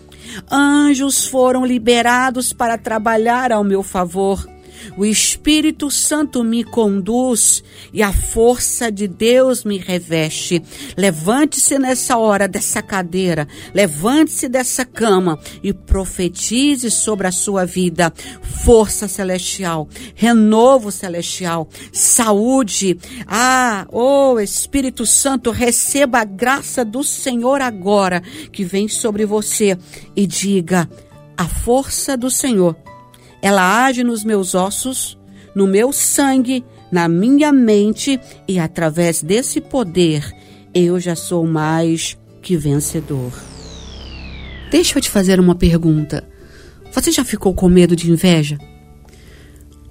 Anjos 0.52 1.28
foram 1.28 1.66
liberados 1.66 2.54
para 2.54 2.78
trabalhar 2.78 3.52
ao 3.52 3.64
meu 3.64 3.84
favor. 3.84 4.53
O 4.98 5.06
Espírito 5.06 5.90
Santo 5.90 6.44
me 6.44 6.64
conduz 6.64 7.64
e 7.92 8.02
a 8.02 8.12
força 8.12 8.92
de 8.92 9.08
Deus 9.08 9.64
me 9.64 9.78
reveste. 9.78 10.62
Levante-se 10.98 11.78
nessa 11.80 12.18
hora 12.18 12.48
dessa 12.48 12.82
cadeira, 12.82 13.48
levante-se 13.74 14.48
dessa 14.48 14.86
cama 14.86 15.40
e 15.62 15.74
profetize 15.74 16.90
sobre 16.92 17.28
a 17.28 17.32
sua 17.32 17.66
vida 17.66 18.14
força 18.64 19.08
celestial, 19.08 19.90
renovo 20.16 20.92
celestial, 20.92 21.68
saúde. 21.92 22.98
Ah, 23.28 23.86
oh 23.92 24.40
Espírito 24.40 25.06
Santo, 25.06 25.52
receba 25.52 26.20
a 26.20 26.24
graça 26.24 26.86
do 26.86 27.04
Senhor 27.04 27.62
agora 27.62 28.22
que 28.52 28.64
vem 28.64 28.88
sobre 28.88 29.26
você 29.26 29.78
e 30.16 30.26
diga: 30.26 30.90
a 31.38 31.48
força 31.48 32.16
do 32.16 32.30
Senhor 32.30 32.76
ela 33.44 33.84
age 33.86 34.06
nos 34.06 34.24
meus 34.24 34.56
ossos, 34.56 35.20
no 35.54 35.68
meu 35.68 35.92
sangue, 35.92 36.64
na 36.90 37.10
minha 37.10 37.52
mente 37.52 38.18
e 38.48 38.58
através 38.58 39.22
desse 39.22 39.60
poder 39.60 40.24
eu 40.74 40.98
já 40.98 41.14
sou 41.14 41.46
mais 41.46 42.18
que 42.42 42.56
vencedor. 42.56 43.34
Deixa 44.72 44.98
eu 44.98 45.02
te 45.02 45.10
fazer 45.10 45.42
uma 45.42 45.56
pergunta. 45.56 46.24
Você 46.94 47.12
já 47.12 47.26
ficou 47.26 47.54
com 47.54 47.68
medo 47.68 47.98
de 47.98 48.10
inveja? 48.10 48.58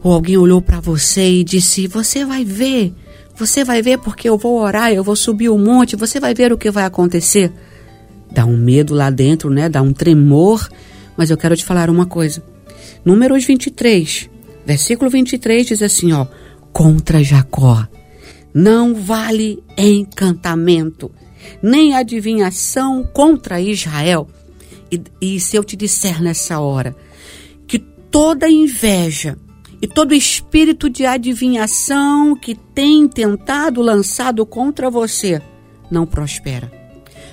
Ou 0.02 0.14
alguém 0.14 0.38
olhou 0.38 0.62
para 0.62 0.80
você 0.80 1.30
e 1.30 1.44
disse: 1.44 1.86
Você 1.86 2.24
vai 2.24 2.46
ver, 2.46 2.94
você 3.36 3.64
vai 3.64 3.82
ver 3.82 3.98
porque 3.98 4.30
eu 4.30 4.38
vou 4.38 4.58
orar, 4.58 4.92
eu 4.92 5.04
vou 5.04 5.14
subir 5.14 5.50
o 5.50 5.56
um 5.56 5.58
monte, 5.62 5.94
você 5.94 6.18
vai 6.18 6.32
ver 6.32 6.54
o 6.54 6.58
que 6.58 6.70
vai 6.70 6.84
acontecer. 6.84 7.52
Dá 8.30 8.46
um 8.46 8.56
medo 8.56 8.94
lá 8.94 9.10
dentro, 9.10 9.50
né? 9.50 9.68
Dá 9.68 9.82
um 9.82 9.92
tremor. 9.92 10.66
Mas 11.18 11.30
eu 11.30 11.36
quero 11.36 11.54
te 11.54 11.66
falar 11.66 11.90
uma 11.90 12.06
coisa. 12.06 12.42
Números 13.04 13.44
23, 13.44 14.30
versículo 14.64 15.10
23 15.10 15.66
diz 15.66 15.82
assim, 15.82 16.12
ó, 16.12 16.26
contra 16.72 17.22
Jacó. 17.22 17.86
Não 18.54 18.94
vale 18.94 19.62
encantamento, 19.76 21.10
nem 21.62 21.94
adivinhação 21.94 23.02
contra 23.12 23.60
Israel. 23.60 24.28
E, 24.90 25.00
e 25.20 25.40
se 25.40 25.56
eu 25.56 25.64
te 25.64 25.74
disser 25.74 26.22
nessa 26.22 26.60
hora 26.60 26.94
que 27.66 27.78
toda 27.78 28.48
inveja 28.48 29.38
e 29.80 29.86
todo 29.86 30.14
espírito 30.14 30.88
de 30.88 31.06
adivinhação 31.06 32.36
que 32.36 32.54
tem 32.54 33.08
tentado 33.08 33.80
lançado 33.80 34.44
contra 34.44 34.90
você 34.90 35.40
não 35.90 36.06
prospera. 36.06 36.70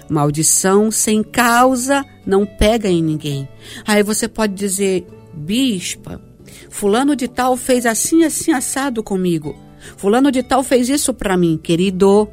Maldição 0.09 0.89
sem 0.89 1.21
causa 1.21 2.03
não 2.25 2.45
pega 2.45 2.89
em 2.89 3.03
ninguém. 3.03 3.47
Aí 3.85 4.01
você 4.01 4.27
pode 4.27 4.55
dizer, 4.55 5.05
bispa, 5.39 6.21
Fulano 6.69 7.15
de 7.15 7.27
tal 7.27 7.57
fez 7.57 7.85
assim, 7.85 8.23
assim, 8.23 8.51
assado 8.51 9.03
comigo. 9.03 9.55
Fulano 9.97 10.31
de 10.31 10.43
tal 10.43 10.63
fez 10.63 10.89
isso 10.89 11.13
para 11.13 11.37
mim, 11.37 11.59
querido. 11.61 12.27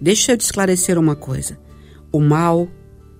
Deixa 0.00 0.32
eu 0.32 0.36
te 0.36 0.42
esclarecer 0.42 0.98
uma 0.98 1.16
coisa. 1.16 1.58
O 2.12 2.20
mal 2.20 2.68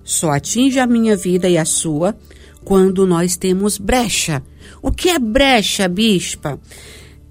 só 0.03 0.31
atinge 0.31 0.79
a 0.79 0.87
minha 0.87 1.15
vida 1.15 1.47
e 1.49 1.57
a 1.57 1.65
sua 1.65 2.17
quando 2.63 3.05
nós 3.05 3.37
temos 3.37 3.77
brecha. 3.77 4.43
O 4.81 4.91
que 4.91 5.09
é 5.09 5.19
brecha, 5.19 5.87
bispa? 5.87 6.59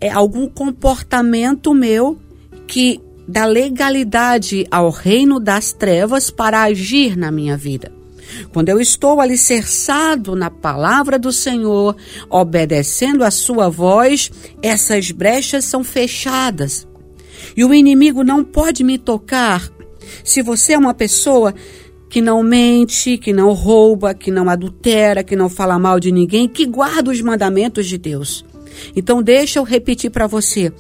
É 0.01 0.11
algum 0.11 0.49
comportamento 0.49 1.75
meu 1.75 2.19
que 2.67 3.01
dá 3.27 3.45
legalidade 3.45 4.67
ao 4.71 4.91
reino 4.91 5.39
das 5.39 5.73
trevas 5.73 6.31
para 6.31 6.63
agir 6.63 7.17
na 7.17 7.31
minha 7.31 7.57
vida. 7.57 7.98
Quando 8.53 8.69
eu 8.69 8.81
estou 8.81 9.21
alicerçado 9.21 10.35
na 10.35 10.51
palavra 10.51 11.19
do 11.19 11.33
Senhor, 11.33 11.97
obedecendo 12.29 13.25
a 13.25 13.31
sua 13.31 13.69
voz, 13.69 14.31
essas 14.63 15.11
brechas 15.11 15.65
são 15.65 15.83
fechadas. 15.85 16.87
E 17.57 17.65
o 17.65 17.75
inimigo 17.75 18.23
não 18.23 18.45
pode 18.45 18.85
me 18.85 18.99
tocar. 18.99 19.69
Se 20.25 20.43
você 20.43 20.75
é 20.75 20.79
uma 20.79 20.95
pessoa 20.95 21.55
que 22.09 22.21
não 22.21 22.43
mente, 22.43 23.19
que 23.19 23.33
não 23.33 23.53
rouba, 23.53 24.15
que 24.15 24.31
não 24.31 24.49
adultera, 24.49 25.23
que 25.23 25.37
não 25.37 25.49
fala 25.49 25.79
mal 25.79 26.01
de 26.01 26.11
ninguém, 26.11 26.49
que 26.49 26.65
guarda 26.65 27.11
os 27.11 27.21
mandamentos 27.21 27.87
de 27.87 27.99
Deus. 27.99 28.45
Então 28.97 29.23
deixa 29.23 29.59
eu 29.59 29.65
repetir 29.65 30.11
para 30.11 30.27
você. 30.27 30.73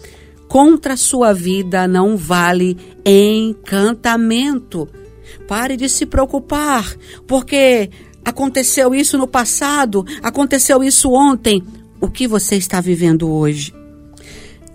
Contra 0.49 0.95
a 0.95 0.97
sua 0.97 1.35
vida 1.35 1.87
não 1.87 2.17
vale 2.17 2.77
encantamento. 3.05 4.89
Pare 5.49 5.79
de 5.79 5.89
se 5.89 6.05
preocupar, 6.05 6.95
porque 7.27 7.91
aconteceu 8.23 8.95
isso 8.95 9.17
no 9.17 9.27
passado, 9.27 10.05
aconteceu 10.23 10.85
isso 10.85 11.11
ontem. 11.11 11.65
O 11.99 12.09
que 12.09 12.29
você 12.29 12.57
está 12.57 12.83
vivendo 12.83 13.29
hoje? 13.29 13.75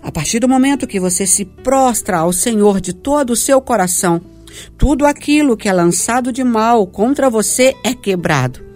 A 0.02 0.10
partir 0.10 0.40
do 0.40 0.48
momento 0.48 0.86
que 0.86 0.98
você 0.98 1.26
se 1.26 1.44
prostra 1.44 2.18
ao 2.18 2.32
Senhor 2.32 2.80
de 2.80 2.92
todo 2.92 3.30
o 3.30 3.36
seu 3.36 3.60
coração, 3.60 4.20
tudo 4.76 5.06
aquilo 5.06 5.56
que 5.56 5.68
é 5.68 5.72
lançado 5.72 6.32
de 6.32 6.42
mal 6.42 6.86
contra 6.88 7.30
você 7.30 7.76
é 7.84 7.94
quebrado. 7.94 8.73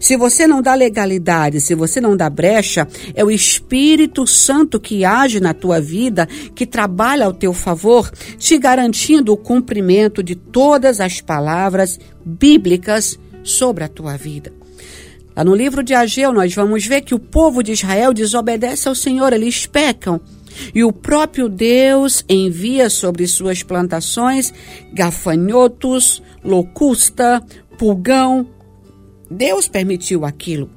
Se 0.00 0.16
você 0.16 0.46
não 0.46 0.62
dá 0.62 0.74
legalidade, 0.74 1.60
se 1.60 1.74
você 1.74 2.00
não 2.00 2.16
dá 2.16 2.28
brecha, 2.28 2.86
é 3.14 3.24
o 3.24 3.30
Espírito 3.30 4.26
Santo 4.26 4.80
que 4.80 5.04
age 5.04 5.40
na 5.40 5.54
tua 5.54 5.80
vida, 5.80 6.26
que 6.54 6.66
trabalha 6.66 7.26
ao 7.26 7.32
teu 7.32 7.52
favor, 7.52 8.10
te 8.38 8.58
garantindo 8.58 9.32
o 9.32 9.36
cumprimento 9.36 10.22
de 10.22 10.34
todas 10.34 11.00
as 11.00 11.20
palavras 11.20 11.98
bíblicas 12.24 13.18
sobre 13.42 13.84
a 13.84 13.88
tua 13.88 14.16
vida. 14.16 14.52
Lá 15.38 15.44
no 15.44 15.54
livro 15.54 15.84
de 15.84 15.94
Ageu, 15.94 16.32
nós 16.32 16.52
vamos 16.52 16.84
ver 16.84 17.02
que 17.02 17.14
o 17.14 17.18
povo 17.18 17.62
de 17.62 17.70
Israel 17.72 18.12
desobedece 18.12 18.88
ao 18.88 18.94
Senhor, 18.94 19.32
eles 19.32 19.66
pecam. 19.66 20.20
E 20.74 20.82
o 20.82 20.92
próprio 20.92 21.48
Deus 21.48 22.24
envia 22.28 22.90
sobre 22.90 23.24
suas 23.28 23.62
plantações 23.62 24.52
gafanhotos, 24.92 26.20
locusta, 26.44 27.40
pulgão. 27.78 28.48
Deus 29.30 29.68
permitiu 29.68 30.24
aquilo. 30.24 30.70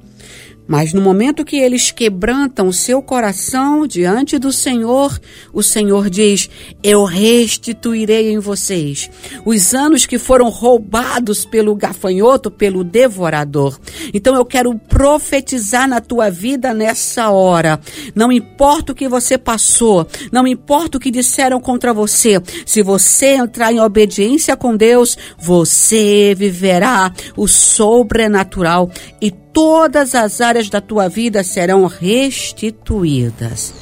Mas 0.66 0.92
no 0.92 1.00
momento 1.00 1.44
que 1.44 1.56
eles 1.56 1.90
quebrantam 1.90 2.68
o 2.68 2.72
seu 2.72 3.02
coração 3.02 3.86
diante 3.86 4.38
do 4.38 4.52
Senhor, 4.52 5.18
o 5.52 5.62
Senhor 5.62 6.08
diz: 6.08 6.48
Eu 6.82 7.04
restituirei 7.04 8.30
em 8.30 8.38
vocês 8.38 9.10
os 9.44 9.74
anos 9.74 10.06
que 10.06 10.18
foram 10.18 10.48
roubados 10.48 11.44
pelo 11.44 11.74
gafanhoto, 11.74 12.50
pelo 12.50 12.84
devorador. 12.84 13.78
Então 14.14 14.36
eu 14.36 14.44
quero 14.44 14.78
profetizar 14.78 15.88
na 15.88 16.00
tua 16.00 16.30
vida 16.30 16.72
nessa 16.72 17.30
hora. 17.30 17.80
Não 18.14 18.30
importa 18.30 18.92
o 18.92 18.94
que 18.94 19.08
você 19.08 19.36
passou, 19.36 20.06
não 20.30 20.46
importa 20.46 20.96
o 20.96 21.00
que 21.00 21.10
disseram 21.10 21.60
contra 21.60 21.92
você, 21.92 22.40
se 22.64 22.82
você 22.82 23.34
entrar 23.34 23.72
em 23.72 23.80
obediência 23.80 24.56
com 24.56 24.76
Deus, 24.76 25.18
você 25.38 26.34
viverá 26.36 27.12
o 27.36 27.48
sobrenatural 27.48 28.90
e 29.20 29.30
todas 29.52 30.14
as 30.14 30.40
áreas 30.40 30.68
da 30.70 30.80
tua 30.80 31.08
vida 31.08 31.44
serão 31.44 31.86
restituídas. 31.86 33.74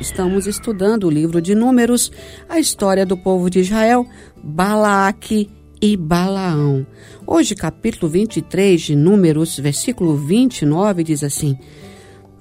Estamos 0.00 0.46
estudando 0.46 1.04
o 1.04 1.10
livro 1.10 1.40
de 1.40 1.54
Números, 1.54 2.10
a 2.48 2.58
história 2.58 3.04
do 3.04 3.16
povo 3.16 3.48
de 3.48 3.60
Israel, 3.60 4.06
Balaque 4.42 5.50
e 5.80 5.96
Balaão. 5.96 6.86
Hoje, 7.26 7.54
capítulo 7.54 8.10
23 8.10 8.80
de 8.80 8.96
Números, 8.96 9.58
versículo 9.58 10.16
29, 10.16 11.04
diz 11.04 11.22
assim: 11.22 11.58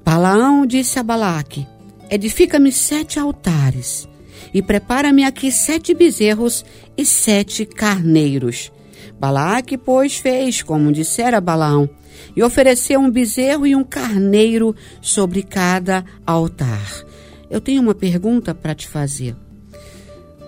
Balaão 0.03 0.65
disse 0.65 0.99
a 0.99 1.03
Balaque: 1.03 1.67
Edifica-me 2.09 2.71
sete 2.71 3.19
altares 3.19 4.07
e 4.53 4.61
prepara-me 4.61 5.23
aqui 5.23 5.51
sete 5.51 5.93
bezerros 5.93 6.65
e 6.97 7.05
sete 7.05 7.65
carneiros. 7.65 8.71
Balaque, 9.17 9.77
pois, 9.77 10.17
fez 10.17 10.61
como 10.61 10.91
dissera 10.91 11.39
Balaão 11.39 11.89
e 12.35 12.43
ofereceu 12.43 12.99
um 12.99 13.09
bezerro 13.09 13.65
e 13.65 13.75
um 13.75 13.83
carneiro 13.83 14.75
sobre 15.01 15.43
cada 15.43 16.03
altar. 16.25 17.05
Eu 17.49 17.61
tenho 17.61 17.81
uma 17.81 17.95
pergunta 17.95 18.53
para 18.53 18.75
te 18.75 18.87
fazer. 18.87 19.35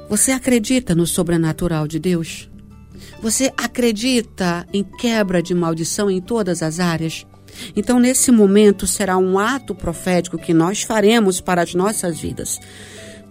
Você 0.09 0.31
acredita 0.31 0.95
no 0.95 1.05
sobrenatural 1.05 1.87
de 1.87 1.99
Deus? 1.99 2.49
Você 3.21 3.51
acredita 3.57 4.67
em 4.73 4.83
quebra 4.83 5.41
de 5.41 5.53
maldição 5.53 6.09
em 6.09 6.21
todas 6.21 6.63
as 6.63 6.79
áreas? 6.79 7.25
Então, 7.75 7.99
nesse 7.99 8.31
momento, 8.31 8.85
será 8.85 9.17
um 9.17 9.37
ato 9.39 9.73
profético 9.73 10.37
que 10.37 10.53
nós 10.53 10.83
faremos 10.83 11.41
para 11.41 11.61
as 11.61 11.73
nossas 11.73 12.19
vidas. 12.19 12.59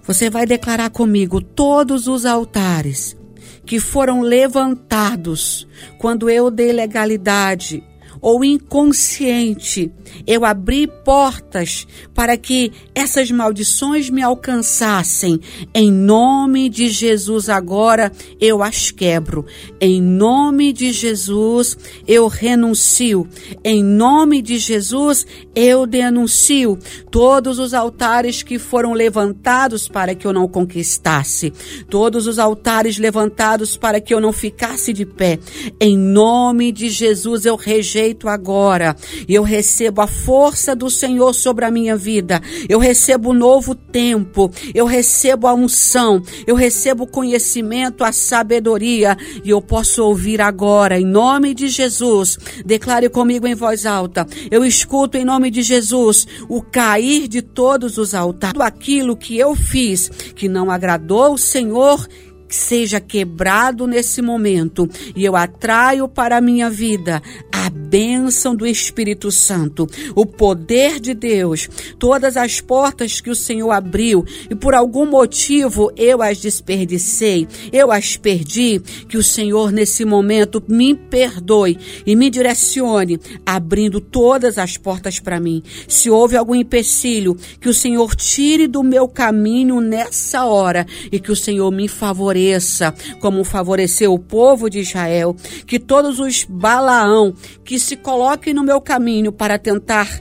Você 0.02 0.30
vai 0.30 0.46
declarar 0.46 0.90
comigo 0.90 1.40
todos 1.40 2.06
os 2.06 2.24
altares 2.24 3.16
que 3.64 3.80
foram 3.80 4.20
levantados 4.20 5.66
quando 5.98 6.30
eu 6.30 6.50
dei 6.50 6.72
legalidade 6.72 7.82
ou 8.26 8.44
inconsciente, 8.44 9.88
eu 10.26 10.44
abri 10.44 10.88
portas 11.04 11.86
para 12.12 12.36
que 12.36 12.72
essas 12.92 13.30
maldições 13.30 14.10
me 14.10 14.20
alcançassem. 14.20 15.38
Em 15.72 15.92
nome 15.92 16.68
de 16.68 16.88
Jesus, 16.88 17.48
agora 17.48 18.10
eu 18.40 18.64
as 18.64 18.90
quebro. 18.90 19.46
Em 19.80 20.02
nome 20.02 20.72
de 20.72 20.90
Jesus, 20.90 21.78
eu 22.04 22.26
renuncio. 22.26 23.28
Em 23.62 23.80
nome 23.80 24.42
de 24.42 24.58
Jesus, 24.58 25.24
eu 25.54 25.86
denuncio 25.86 26.76
todos 27.12 27.60
os 27.60 27.72
altares 27.72 28.42
que 28.42 28.58
foram 28.58 28.92
levantados 28.92 29.86
para 29.86 30.16
que 30.16 30.26
eu 30.26 30.32
não 30.32 30.48
conquistasse, 30.48 31.52
todos 31.88 32.26
os 32.26 32.40
altares 32.40 32.98
levantados 32.98 33.76
para 33.76 34.00
que 34.00 34.12
eu 34.12 34.20
não 34.20 34.32
ficasse 34.32 34.92
de 34.92 35.06
pé. 35.06 35.38
Em 35.80 35.96
nome 35.96 36.72
de 36.72 36.88
Jesus, 36.88 37.46
eu 37.46 37.54
rejeito 37.54 38.15
agora. 38.24 38.96
E 39.28 39.34
eu 39.34 39.42
recebo 39.42 40.00
a 40.00 40.06
força 40.06 40.74
do 40.74 40.88
Senhor 40.88 41.34
sobre 41.34 41.64
a 41.64 41.70
minha 41.70 41.96
vida. 41.96 42.40
Eu 42.68 42.78
recebo 42.78 43.30
um 43.30 43.34
novo 43.34 43.74
tempo. 43.74 44.50
Eu 44.74 44.86
recebo 44.86 45.46
a 45.46 45.54
unção. 45.54 46.22
Eu 46.46 46.54
recebo 46.54 47.04
o 47.04 47.06
conhecimento, 47.06 48.04
a 48.04 48.12
sabedoria. 48.12 49.16
E 49.44 49.50
eu 49.50 49.60
posso 49.60 50.02
ouvir 50.04 50.40
agora, 50.40 50.98
em 50.98 51.04
nome 51.04 51.54
de 51.54 51.68
Jesus. 51.68 52.38
Declare 52.64 53.08
comigo 53.08 53.46
em 53.46 53.54
voz 53.54 53.84
alta. 53.86 54.26
Eu 54.50 54.64
escuto 54.64 55.16
em 55.16 55.24
nome 55.24 55.50
de 55.50 55.62
Jesus 55.62 56.26
o 56.48 56.62
cair 56.62 57.28
de 57.28 57.42
todos 57.42 57.98
os 57.98 58.14
altares. 58.14 58.52
Tudo 58.52 58.62
aquilo 58.62 59.16
que 59.16 59.38
eu 59.38 59.54
fiz 59.54 60.08
que 60.08 60.48
não 60.48 60.70
agradou 60.70 61.34
o 61.34 61.38
Senhor 61.38 62.06
seja 62.48 63.00
quebrado 63.00 63.86
nesse 63.86 64.22
momento. 64.22 64.88
E 65.14 65.24
eu 65.24 65.36
atraio 65.36 66.08
para 66.08 66.36
a 66.36 66.40
minha 66.40 66.70
vida 66.70 67.22
a 67.52 67.70
bênção 67.70 68.54
do 68.54 68.66
Espírito 68.66 69.30
Santo, 69.30 69.86
o 70.14 70.26
poder 70.26 71.00
de 71.00 71.14
Deus, 71.14 71.68
todas 71.98 72.36
as 72.36 72.60
portas 72.60 73.20
que 73.20 73.30
o 73.30 73.34
Senhor 73.34 73.70
abriu 73.70 74.24
e 74.50 74.54
por 74.54 74.74
algum 74.74 75.06
motivo 75.06 75.90
eu 75.96 76.22
as 76.22 76.38
desperdicei, 76.38 77.48
eu 77.72 77.90
as 77.90 78.16
perdi, 78.16 78.80
que 79.08 79.16
o 79.16 79.22
Senhor 79.22 79.72
nesse 79.72 80.04
momento 80.04 80.62
me 80.68 80.94
perdoe 80.94 81.78
e 82.04 82.14
me 82.14 82.30
direcione, 82.30 83.18
abrindo 83.44 84.00
todas 84.00 84.58
as 84.58 84.76
portas 84.76 85.18
para 85.18 85.40
mim. 85.40 85.62
Se 85.88 86.10
houve 86.10 86.36
algum 86.36 86.54
empecilho, 86.54 87.36
que 87.60 87.68
o 87.68 87.74
Senhor 87.74 88.14
tire 88.14 88.66
do 88.66 88.82
meu 88.82 89.08
caminho 89.08 89.80
nessa 89.80 90.44
hora 90.44 90.86
e 91.10 91.18
que 91.18 91.32
o 91.32 91.36
Senhor 91.36 91.70
me 91.70 91.88
favoreça, 91.88 92.35
como 93.20 93.44
favoreceu 93.44 94.12
o 94.12 94.18
povo 94.18 94.68
de 94.68 94.80
Israel, 94.80 95.34
que 95.66 95.78
todos 95.78 96.18
os 96.18 96.44
Balaão 96.44 97.34
que 97.64 97.78
se 97.78 97.96
coloquem 97.96 98.54
no 98.54 98.62
meu 98.62 98.80
caminho 98.80 99.32
para 99.32 99.58
tentar 99.58 100.20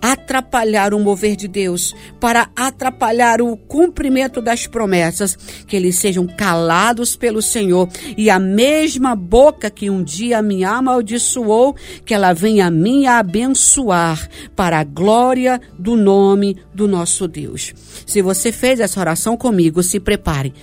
atrapalhar 0.00 0.94
o 0.94 1.00
mover 1.00 1.36
de 1.36 1.48
Deus, 1.48 1.94
para 2.20 2.48
atrapalhar 2.54 3.40
o 3.42 3.56
cumprimento 3.56 4.40
das 4.40 4.66
promessas, 4.66 5.36
que 5.66 5.76
eles 5.76 5.96
sejam 5.96 6.26
calados 6.26 7.16
pelo 7.16 7.42
Senhor 7.42 7.88
e 8.16 8.30
a 8.30 8.38
mesma 8.38 9.14
boca 9.14 9.70
que 9.70 9.90
um 9.90 10.02
dia 10.02 10.40
me 10.40 10.64
amaldiçoou, 10.64 11.74
que 12.04 12.14
ela 12.14 12.32
venha 12.32 12.66
a 12.66 12.70
mim 12.70 13.06
abençoar 13.06 14.28
para 14.54 14.78
a 14.78 14.84
glória 14.84 15.60
do 15.78 15.96
nome 15.96 16.56
do 16.74 16.86
nosso 16.86 17.26
Deus. 17.26 17.74
Se 18.06 18.22
você 18.22 18.52
fez 18.52 18.80
essa 18.80 19.00
oração 19.00 19.36
comigo, 19.36 19.82
se 19.82 19.98
prepare. 19.98 20.54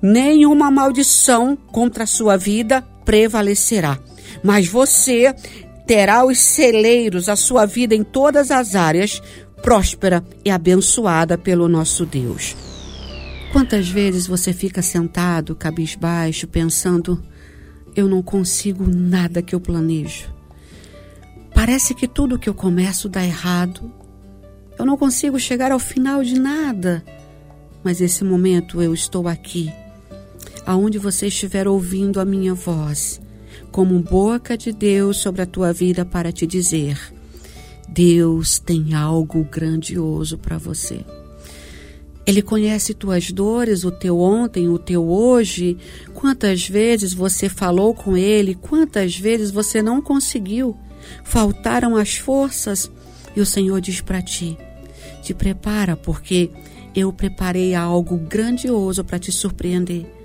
Nenhuma 0.00 0.70
maldição 0.70 1.56
contra 1.56 2.04
a 2.04 2.06
sua 2.06 2.36
vida 2.36 2.82
prevalecerá. 3.04 3.98
Mas 4.42 4.68
você 4.68 5.34
terá 5.86 6.24
os 6.24 6.38
celeiros, 6.38 7.28
a 7.28 7.36
sua 7.36 7.66
vida 7.66 7.94
em 7.94 8.04
todas 8.04 8.50
as 8.50 8.74
áreas, 8.74 9.22
próspera 9.62 10.22
e 10.44 10.50
abençoada 10.50 11.36
pelo 11.36 11.68
nosso 11.68 12.04
Deus. 12.04 12.54
Quantas 13.52 13.88
vezes 13.88 14.26
você 14.26 14.52
fica 14.52 14.82
sentado, 14.82 15.56
cabisbaixo, 15.56 16.46
pensando: 16.46 17.22
eu 17.96 18.06
não 18.06 18.22
consigo 18.22 18.86
nada 18.86 19.42
que 19.42 19.54
eu 19.54 19.60
planejo. 19.60 20.32
Parece 21.54 21.94
que 21.94 22.06
tudo 22.06 22.38
que 22.38 22.48
eu 22.48 22.54
começo 22.54 23.08
dá 23.08 23.24
errado. 23.24 23.90
Eu 24.78 24.86
não 24.86 24.96
consigo 24.96 25.40
chegar 25.40 25.72
ao 25.72 25.78
final 25.78 26.22
de 26.22 26.38
nada. 26.38 27.02
Mas 27.82 28.00
esse 28.00 28.22
momento 28.22 28.80
eu 28.80 28.94
estou 28.94 29.26
aqui, 29.26 29.72
aonde 30.68 30.98
você 30.98 31.28
estiver 31.28 31.66
ouvindo 31.66 32.20
a 32.20 32.26
minha 32.26 32.52
voz 32.52 33.22
como 33.72 33.98
boca 34.00 34.54
de 34.54 34.70
Deus 34.70 35.16
sobre 35.16 35.40
a 35.40 35.46
tua 35.46 35.72
vida 35.72 36.04
para 36.04 36.30
te 36.30 36.46
dizer: 36.46 37.00
Deus 37.88 38.58
tem 38.58 38.92
algo 38.92 39.42
grandioso 39.44 40.36
para 40.36 40.58
você. 40.58 41.02
Ele 42.26 42.42
conhece 42.42 42.92
tuas 42.92 43.32
dores, 43.32 43.82
o 43.84 43.90
teu 43.90 44.20
ontem, 44.20 44.68
o 44.68 44.78
teu 44.78 45.08
hoje. 45.08 45.78
Quantas 46.12 46.68
vezes 46.68 47.14
você 47.14 47.48
falou 47.48 47.94
com 47.94 48.14
ele, 48.14 48.54
quantas 48.54 49.16
vezes 49.16 49.50
você 49.50 49.80
não 49.80 50.02
conseguiu. 50.02 50.76
Faltaram 51.24 51.96
as 51.96 52.16
forças. 52.16 52.90
E 53.34 53.40
o 53.40 53.46
Senhor 53.46 53.80
diz 53.80 54.02
para 54.02 54.20
ti: 54.20 54.58
te 55.22 55.32
prepara, 55.32 55.96
porque 55.96 56.50
eu 56.94 57.10
preparei 57.10 57.74
algo 57.74 58.18
grandioso 58.18 59.02
para 59.02 59.18
te 59.18 59.32
surpreender. 59.32 60.17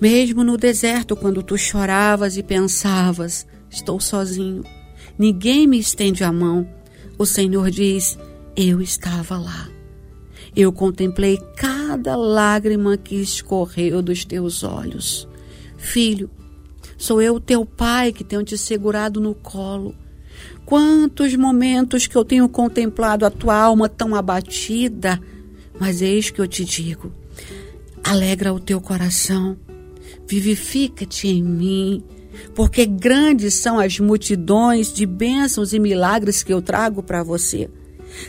Mesmo 0.00 0.44
no 0.44 0.56
deserto, 0.56 1.16
quando 1.16 1.42
tu 1.42 1.58
choravas 1.58 2.36
e 2.36 2.42
pensavas: 2.42 3.46
estou 3.68 4.00
sozinho, 4.00 4.62
ninguém 5.18 5.66
me 5.66 5.78
estende 5.78 6.22
a 6.22 6.32
mão, 6.32 6.68
o 7.18 7.26
Senhor 7.26 7.68
diz: 7.70 8.16
eu 8.56 8.80
estava 8.80 9.38
lá. 9.38 9.68
Eu 10.54 10.72
contemplei 10.72 11.38
cada 11.56 12.16
lágrima 12.16 12.96
que 12.96 13.16
escorreu 13.16 14.02
dos 14.02 14.24
teus 14.24 14.64
olhos. 14.64 15.28
Filho, 15.76 16.30
sou 16.96 17.22
eu, 17.22 17.38
teu 17.38 17.64
pai, 17.64 18.12
que 18.12 18.24
tenho 18.24 18.42
te 18.42 18.56
segurado 18.56 19.20
no 19.20 19.34
colo. 19.34 19.94
Quantos 20.64 21.34
momentos 21.36 22.06
que 22.06 22.16
eu 22.16 22.24
tenho 22.24 22.48
contemplado 22.48 23.26
a 23.26 23.30
tua 23.30 23.56
alma 23.56 23.88
tão 23.88 24.14
abatida, 24.14 25.20
mas 25.78 26.02
eis 26.02 26.30
que 26.30 26.40
eu 26.40 26.46
te 26.46 26.64
digo: 26.64 27.12
alegra 28.02 28.52
o 28.52 28.60
teu 28.60 28.80
coração 28.80 29.56
vivifica-te 30.28 31.26
em 31.26 31.42
mim, 31.42 32.04
porque 32.54 32.84
grandes 32.84 33.54
são 33.54 33.80
as 33.80 33.98
multidões 33.98 34.92
de 34.92 35.06
bênçãos 35.06 35.72
e 35.72 35.78
milagres 35.78 36.42
que 36.42 36.52
eu 36.52 36.60
trago 36.60 37.02
para 37.02 37.22
você. 37.22 37.68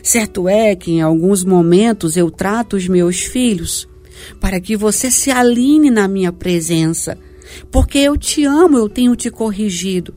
Certo 0.01 0.47
é 0.47 0.75
que 0.75 0.91
em 0.91 1.01
alguns 1.01 1.43
momentos 1.43 2.15
eu 2.15 2.31
trato 2.31 2.77
os 2.77 2.87
meus 2.87 3.19
filhos 3.19 3.87
para 4.39 4.59
que 4.59 4.75
você 4.75 5.11
se 5.11 5.29
alinhe 5.29 5.89
na 5.89 6.07
minha 6.07 6.31
presença, 6.31 7.17
porque 7.71 7.97
eu 7.97 8.17
te 8.17 8.45
amo, 8.45 8.77
eu 8.77 8.89
tenho 8.89 9.15
te 9.15 9.29
corrigido. 9.29 10.13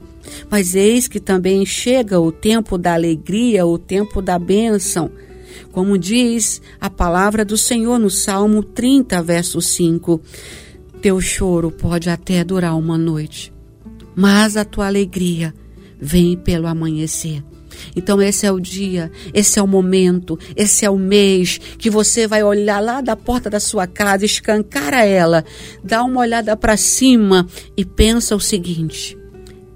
Mas 0.48 0.74
eis 0.74 1.08
que 1.08 1.18
também 1.18 1.66
chega 1.66 2.20
o 2.20 2.30
tempo 2.30 2.78
da 2.78 2.94
alegria, 2.94 3.66
o 3.66 3.78
tempo 3.78 4.22
da 4.22 4.38
bênção. 4.38 5.10
Como 5.72 5.98
diz 5.98 6.60
a 6.80 6.88
palavra 6.90 7.44
do 7.44 7.56
Senhor 7.56 7.98
no 7.98 8.10
Salmo 8.10 8.62
30, 8.62 9.22
verso 9.22 9.60
5. 9.60 10.20
Teu 11.02 11.20
choro 11.20 11.72
pode 11.72 12.08
até 12.08 12.44
durar 12.44 12.78
uma 12.78 12.96
noite, 12.96 13.52
mas 14.14 14.56
a 14.56 14.64
tua 14.64 14.86
alegria 14.86 15.52
vem 16.00 16.36
pelo 16.36 16.68
amanhecer. 16.68 17.42
Então, 17.96 18.22
esse 18.22 18.46
é 18.46 18.52
o 18.52 18.60
dia, 18.60 19.10
esse 19.34 19.58
é 19.58 19.62
o 19.62 19.66
momento, 19.66 20.38
esse 20.54 20.84
é 20.84 20.90
o 20.90 20.96
mês 20.96 21.58
que 21.76 21.90
você 21.90 22.28
vai 22.28 22.44
olhar 22.44 22.78
lá 22.78 23.00
da 23.00 23.16
porta 23.16 23.50
da 23.50 23.58
sua 23.58 23.84
casa, 23.84 24.24
escancara 24.24 25.04
ela, 25.04 25.44
dá 25.82 26.04
uma 26.04 26.20
olhada 26.20 26.56
para 26.56 26.76
cima 26.76 27.48
e 27.76 27.84
pensa 27.84 28.36
o 28.36 28.40
seguinte: 28.40 29.18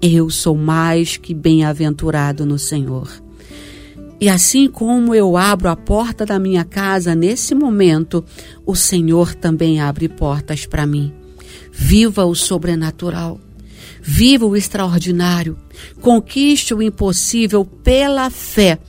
eu 0.01 0.29
sou 0.29 0.55
mais 0.55 1.17
que 1.17 1.33
bem-aventurado 1.33 2.45
no 2.45 2.57
Senhor. 2.57 3.26
E 4.19 4.29
assim 4.29 4.67
como 4.67 5.13
eu 5.13 5.37
abro 5.37 5.69
a 5.69 5.75
porta 5.75 6.25
da 6.25 6.39
minha 6.39 6.63
casa 6.63 7.13
nesse 7.13 7.53
momento, 7.53 8.25
o 8.65 8.75
Senhor 8.75 9.35
também 9.35 9.79
abre 9.79 10.09
portas 10.09 10.65
para 10.65 10.87
mim. 10.87 11.13
Viva 11.71 12.25
o 12.25 12.33
sobrenatural. 12.33 13.39
Viva 14.01 14.45
o 14.45 14.55
extraordinário. 14.55 15.55
Conquiste 16.01 16.73
o 16.73 16.81
impossível 16.81 17.63
pela 17.63 18.29
fé. 18.31 18.79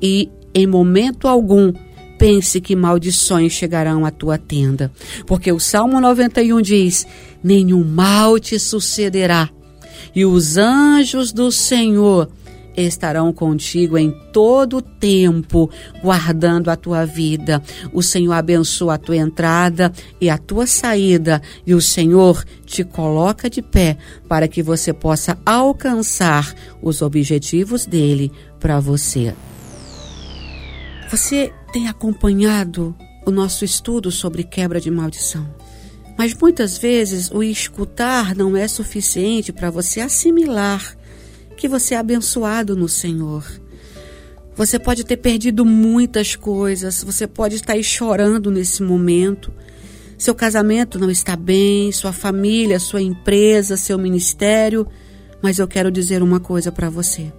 E, 0.00 0.28
em 0.54 0.66
momento 0.66 1.26
algum, 1.26 1.72
pense 2.16 2.60
que 2.60 2.76
maldições 2.76 3.52
chegarão 3.52 4.04
à 4.04 4.10
tua 4.12 4.38
tenda. 4.38 4.92
Porque 5.26 5.50
o 5.50 5.58
Salmo 5.58 6.00
91 6.00 6.62
diz: 6.62 7.06
Nenhum 7.42 7.82
mal 7.82 8.38
te 8.38 8.58
sucederá. 8.58 9.50
E 10.14 10.24
os 10.24 10.56
anjos 10.56 11.32
do 11.32 11.50
Senhor 11.50 12.30
estarão 12.76 13.32
contigo 13.32 13.98
em 13.98 14.10
todo 14.32 14.78
o 14.78 14.82
tempo, 14.82 15.70
guardando 16.02 16.70
a 16.70 16.76
tua 16.76 17.04
vida. 17.04 17.62
O 17.92 18.02
Senhor 18.02 18.32
abençoa 18.32 18.94
a 18.94 18.98
tua 18.98 19.16
entrada 19.16 19.92
e 20.20 20.30
a 20.30 20.38
tua 20.38 20.66
saída, 20.66 21.42
e 21.66 21.74
o 21.74 21.80
Senhor 21.80 22.44
te 22.64 22.84
coloca 22.84 23.50
de 23.50 23.62
pé 23.62 23.96
para 24.28 24.48
que 24.48 24.62
você 24.62 24.92
possa 24.92 25.38
alcançar 25.44 26.54
os 26.82 27.02
objetivos 27.02 27.86
dele 27.86 28.30
para 28.58 28.78
você. 28.80 29.34
Você 31.10 31.52
tem 31.72 31.88
acompanhado 31.88 32.94
o 33.26 33.30
nosso 33.30 33.64
estudo 33.64 34.10
sobre 34.10 34.44
quebra 34.44 34.80
de 34.80 34.90
maldição. 34.90 35.46
Mas 36.16 36.34
muitas 36.34 36.76
vezes 36.76 37.30
o 37.30 37.42
escutar 37.42 38.34
não 38.34 38.56
é 38.56 38.68
suficiente 38.68 39.52
para 39.52 39.70
você 39.70 40.00
assimilar 40.00 40.94
que 41.60 41.68
você 41.68 41.94
é 41.94 41.98
abençoado 41.98 42.74
no 42.74 42.88
Senhor. 42.88 43.44
Você 44.56 44.78
pode 44.78 45.04
ter 45.04 45.18
perdido 45.18 45.62
muitas 45.62 46.34
coisas, 46.34 47.04
você 47.04 47.26
pode 47.26 47.56
estar 47.56 47.74
aí 47.74 47.84
chorando 47.84 48.50
nesse 48.50 48.82
momento. 48.82 49.52
Seu 50.16 50.34
casamento 50.34 50.98
não 50.98 51.10
está 51.10 51.36
bem, 51.36 51.92
sua 51.92 52.14
família, 52.14 52.80
sua 52.80 53.02
empresa, 53.02 53.76
seu 53.76 53.98
ministério, 53.98 54.86
mas 55.42 55.58
eu 55.58 55.68
quero 55.68 55.90
dizer 55.90 56.22
uma 56.22 56.40
coisa 56.40 56.72
para 56.72 56.88
você. 56.88 57.30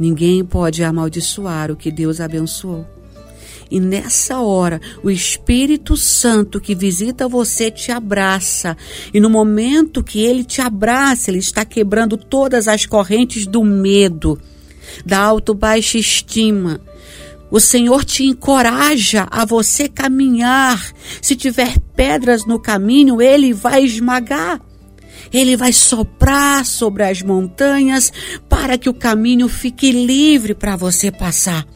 Ninguém 0.00 0.42
pode 0.42 0.82
amaldiçoar 0.82 1.70
o 1.70 1.76
que 1.76 1.90
Deus 1.90 2.22
abençoou. 2.22 2.95
E 3.70 3.80
nessa 3.80 4.40
hora, 4.40 4.80
o 5.02 5.10
Espírito 5.10 5.96
Santo 5.96 6.60
que 6.60 6.74
visita 6.74 7.28
você 7.28 7.70
te 7.70 7.90
abraça. 7.90 8.76
E 9.12 9.18
no 9.18 9.28
momento 9.28 10.04
que 10.04 10.20
ele 10.20 10.44
te 10.44 10.60
abraça, 10.60 11.30
ele 11.30 11.38
está 11.38 11.64
quebrando 11.64 12.16
todas 12.16 12.68
as 12.68 12.86
correntes 12.86 13.46
do 13.46 13.64
medo, 13.64 14.38
da 15.04 15.18
auto-baixa 15.18 15.98
estima. 15.98 16.80
O 17.50 17.60
Senhor 17.60 18.04
te 18.04 18.24
encoraja 18.24 19.26
a 19.30 19.44
você 19.44 19.88
caminhar. 19.88 20.92
Se 21.20 21.34
tiver 21.34 21.78
pedras 21.96 22.44
no 22.44 22.58
caminho, 22.58 23.20
ele 23.20 23.52
vai 23.52 23.84
esmagar. 23.84 24.60
Ele 25.32 25.56
vai 25.56 25.72
soprar 25.72 26.64
sobre 26.64 27.02
as 27.02 27.20
montanhas 27.20 28.12
para 28.48 28.78
que 28.78 28.88
o 28.88 28.94
caminho 28.94 29.48
fique 29.48 29.90
livre 29.90 30.54
para 30.54 30.76
você 30.76 31.10
passar. 31.10 31.66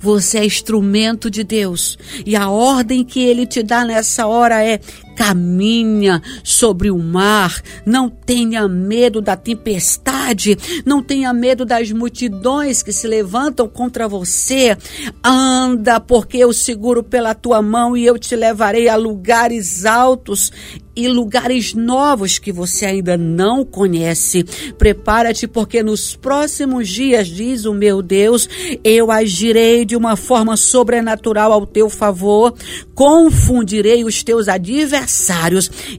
Você 0.00 0.38
é 0.38 0.44
instrumento 0.44 1.30
de 1.30 1.44
Deus. 1.44 1.98
E 2.24 2.36
a 2.36 2.48
ordem 2.48 3.04
que 3.04 3.20
ele 3.20 3.46
te 3.46 3.62
dá 3.62 3.84
nessa 3.84 4.26
hora 4.26 4.64
é: 4.64 4.80
caminha 5.16 6.22
sobre 6.42 6.90
o 6.90 6.98
mar, 6.98 7.62
não 7.86 8.08
tenha 8.08 8.68
medo 8.68 9.20
da 9.20 9.36
tempestade, 9.36 10.56
não 10.84 11.02
tenha 11.02 11.32
medo 11.32 11.64
das 11.64 11.90
multidões 11.92 12.82
que 12.82 12.92
se 12.92 13.06
levantam 13.06 13.68
contra 13.68 14.08
você. 14.08 14.76
Anda, 15.22 16.00
porque 16.00 16.38
eu 16.38 16.52
seguro 16.52 17.02
pela 17.02 17.34
tua 17.34 17.62
mão 17.62 17.96
e 17.96 18.04
eu 18.04 18.18
te 18.18 18.34
levarei 18.36 18.88
a 18.88 18.96
lugares 18.96 19.84
altos 19.84 20.52
e 20.96 21.08
lugares 21.08 21.74
novos 21.74 22.38
que 22.38 22.52
você 22.52 22.86
ainda 22.86 23.16
não 23.16 23.64
conhece. 23.64 24.44
Prepara-te, 24.78 25.48
porque 25.48 25.82
nos 25.82 26.14
próximos 26.14 26.88
dias, 26.88 27.26
diz 27.26 27.64
o 27.64 27.74
meu 27.74 28.00
Deus, 28.00 28.48
eu 28.84 29.10
agirei 29.10 29.84
de 29.84 29.96
uma 29.96 30.14
forma 30.14 30.56
sobrenatural 30.56 31.52
ao 31.52 31.66
teu 31.66 31.90
favor, 31.90 32.54
confundirei 32.94 34.04
os 34.04 34.22
teus 34.22 34.46
adversários 34.46 35.03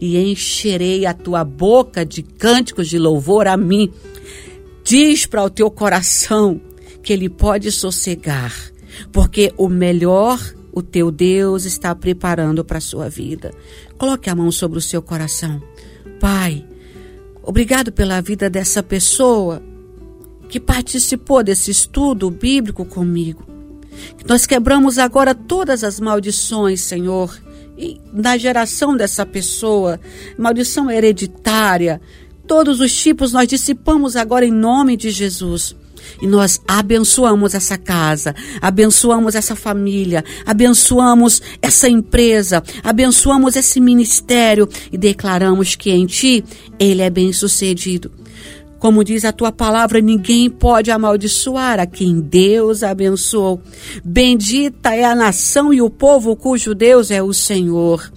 e 0.01 0.17
encherei 0.17 1.05
a 1.05 1.13
tua 1.13 1.43
boca 1.43 2.05
de 2.05 2.21
cânticos 2.21 2.87
de 2.87 2.97
louvor 2.97 3.47
a 3.47 3.57
mim. 3.57 3.91
Diz 4.83 5.25
para 5.25 5.43
o 5.43 5.49
teu 5.49 5.69
coração 5.71 6.61
que 7.01 7.13
ele 7.13 7.29
pode 7.29 7.71
sossegar, 7.71 8.53
porque 9.11 9.53
o 9.57 9.67
melhor 9.67 10.39
o 10.75 10.83
teu 10.83 11.09
Deus 11.09 11.63
está 11.63 11.95
preparando 11.95 12.63
para 12.65 12.79
a 12.79 12.81
sua 12.81 13.07
vida. 13.07 13.53
Coloque 13.97 14.29
a 14.29 14.35
mão 14.35 14.51
sobre 14.51 14.77
o 14.77 14.81
seu 14.81 15.01
coração. 15.01 15.63
Pai, 16.19 16.65
obrigado 17.41 17.93
pela 17.93 18.21
vida 18.21 18.49
dessa 18.49 18.83
pessoa 18.83 19.63
que 20.49 20.59
participou 20.59 21.41
desse 21.41 21.71
estudo 21.71 22.29
bíblico 22.29 22.83
comigo. 22.85 23.45
Nós 24.27 24.45
quebramos 24.45 24.97
agora 24.97 25.33
todas 25.33 25.81
as 25.81 25.97
maldições, 25.97 26.81
Senhor, 26.81 27.33
na 28.11 28.37
geração 28.37 28.95
dessa 28.95 29.25
pessoa, 29.25 29.99
maldição 30.37 30.89
hereditária, 30.89 32.01
todos 32.47 32.79
os 32.79 32.95
tipos 32.95 33.31
nós 33.31 33.47
dissipamos 33.47 34.15
agora 34.15 34.45
em 34.45 34.51
nome 34.51 34.95
de 34.95 35.09
Jesus. 35.11 35.75
E 36.21 36.27
nós 36.27 36.61
abençoamos 36.67 37.55
essa 37.55 37.77
casa, 37.77 38.35
abençoamos 38.61 39.33
essa 39.33 39.55
família, 39.55 40.23
abençoamos 40.45 41.41
essa 41.61 41.89
empresa, 41.89 42.63
abençoamos 42.83 43.55
esse 43.55 43.81
ministério 43.81 44.69
e 44.91 44.97
declaramos 44.97 45.75
que 45.75 45.89
em 45.91 46.05
ti 46.05 46.43
ele 46.79 47.01
é 47.01 47.09
bem-sucedido. 47.09 48.11
Como 48.79 49.03
diz 49.03 49.25
a 49.25 49.31
tua 49.31 49.51
palavra, 49.51 49.99
ninguém 49.99 50.49
pode 50.49 50.91
amaldiçoar 50.91 51.79
a 51.79 51.85
quem 51.85 52.19
Deus 52.19 52.83
abençoou. 52.83 53.61
Bendita 54.03 54.93
é 54.93 55.03
a 55.03 55.15
nação 55.15 55.73
e 55.73 55.81
o 55.81 55.89
povo 55.89 56.35
cujo 56.35 56.75
Deus 56.75 57.09
é 57.09 57.23
o 57.23 57.33
Senhor. 57.33 58.11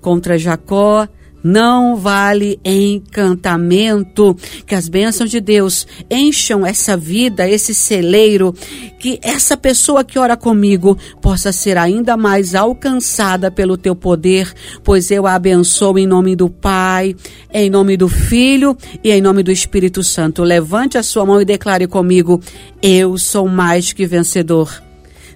Contra 0.00 0.38
Jacó, 0.38 1.06
não 1.42 1.96
vale 1.96 2.60
encantamento. 2.64 4.36
Que 4.66 4.74
as 4.74 4.88
bênçãos 4.88 5.30
de 5.30 5.40
Deus 5.40 5.86
encham 6.10 6.66
essa 6.66 6.96
vida, 6.96 7.48
esse 7.48 7.74
celeiro, 7.74 8.54
que 8.98 9.18
essa 9.22 9.56
pessoa 9.56 10.04
que 10.04 10.18
ora 10.18 10.36
comigo 10.36 10.96
possa 11.20 11.52
ser 11.52 11.78
ainda 11.78 12.16
mais 12.16 12.54
alcançada 12.54 13.50
pelo 13.50 13.76
teu 13.76 13.94
poder, 13.94 14.52
pois 14.84 15.10
eu 15.10 15.26
a 15.26 15.34
abençoo 15.34 15.98
em 15.98 16.06
nome 16.06 16.36
do 16.36 16.48
Pai, 16.48 17.16
em 17.52 17.70
nome 17.70 17.96
do 17.96 18.08
Filho 18.08 18.76
e 19.02 19.10
em 19.10 19.20
nome 19.20 19.42
do 19.42 19.50
Espírito 19.50 20.02
Santo. 20.02 20.42
Levante 20.42 20.98
a 20.98 21.02
sua 21.02 21.24
mão 21.24 21.40
e 21.40 21.44
declare 21.44 21.86
comigo: 21.86 22.40
Eu 22.82 23.16
sou 23.18 23.48
mais 23.48 23.92
que 23.92 24.06
vencedor. 24.06 24.82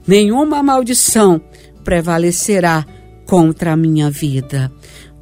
Nenhuma 0.07 0.63
maldição 0.63 1.41
prevalecerá 1.83 2.85
contra 3.25 3.73
a 3.73 3.77
minha 3.77 4.11
vida. 4.11 4.71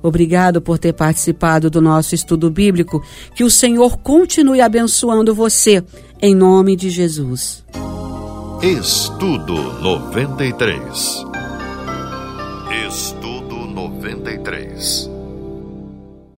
Obrigado 0.02 0.60
por 0.60 0.78
ter 0.78 0.92
participado 0.92 1.70
do 1.70 1.80
nosso 1.80 2.14
estudo 2.14 2.50
bíblico. 2.50 3.02
Que 3.34 3.44
o 3.44 3.50
Senhor 3.50 3.98
continue 3.98 4.60
abençoando 4.60 5.34
você, 5.34 5.82
em 6.20 6.34
nome 6.34 6.76
de 6.76 6.90
Jesus. 6.90 7.64
Estudo 8.62 9.54
93. 9.80 11.24
Estudo 12.88 13.56
93. 13.66 15.11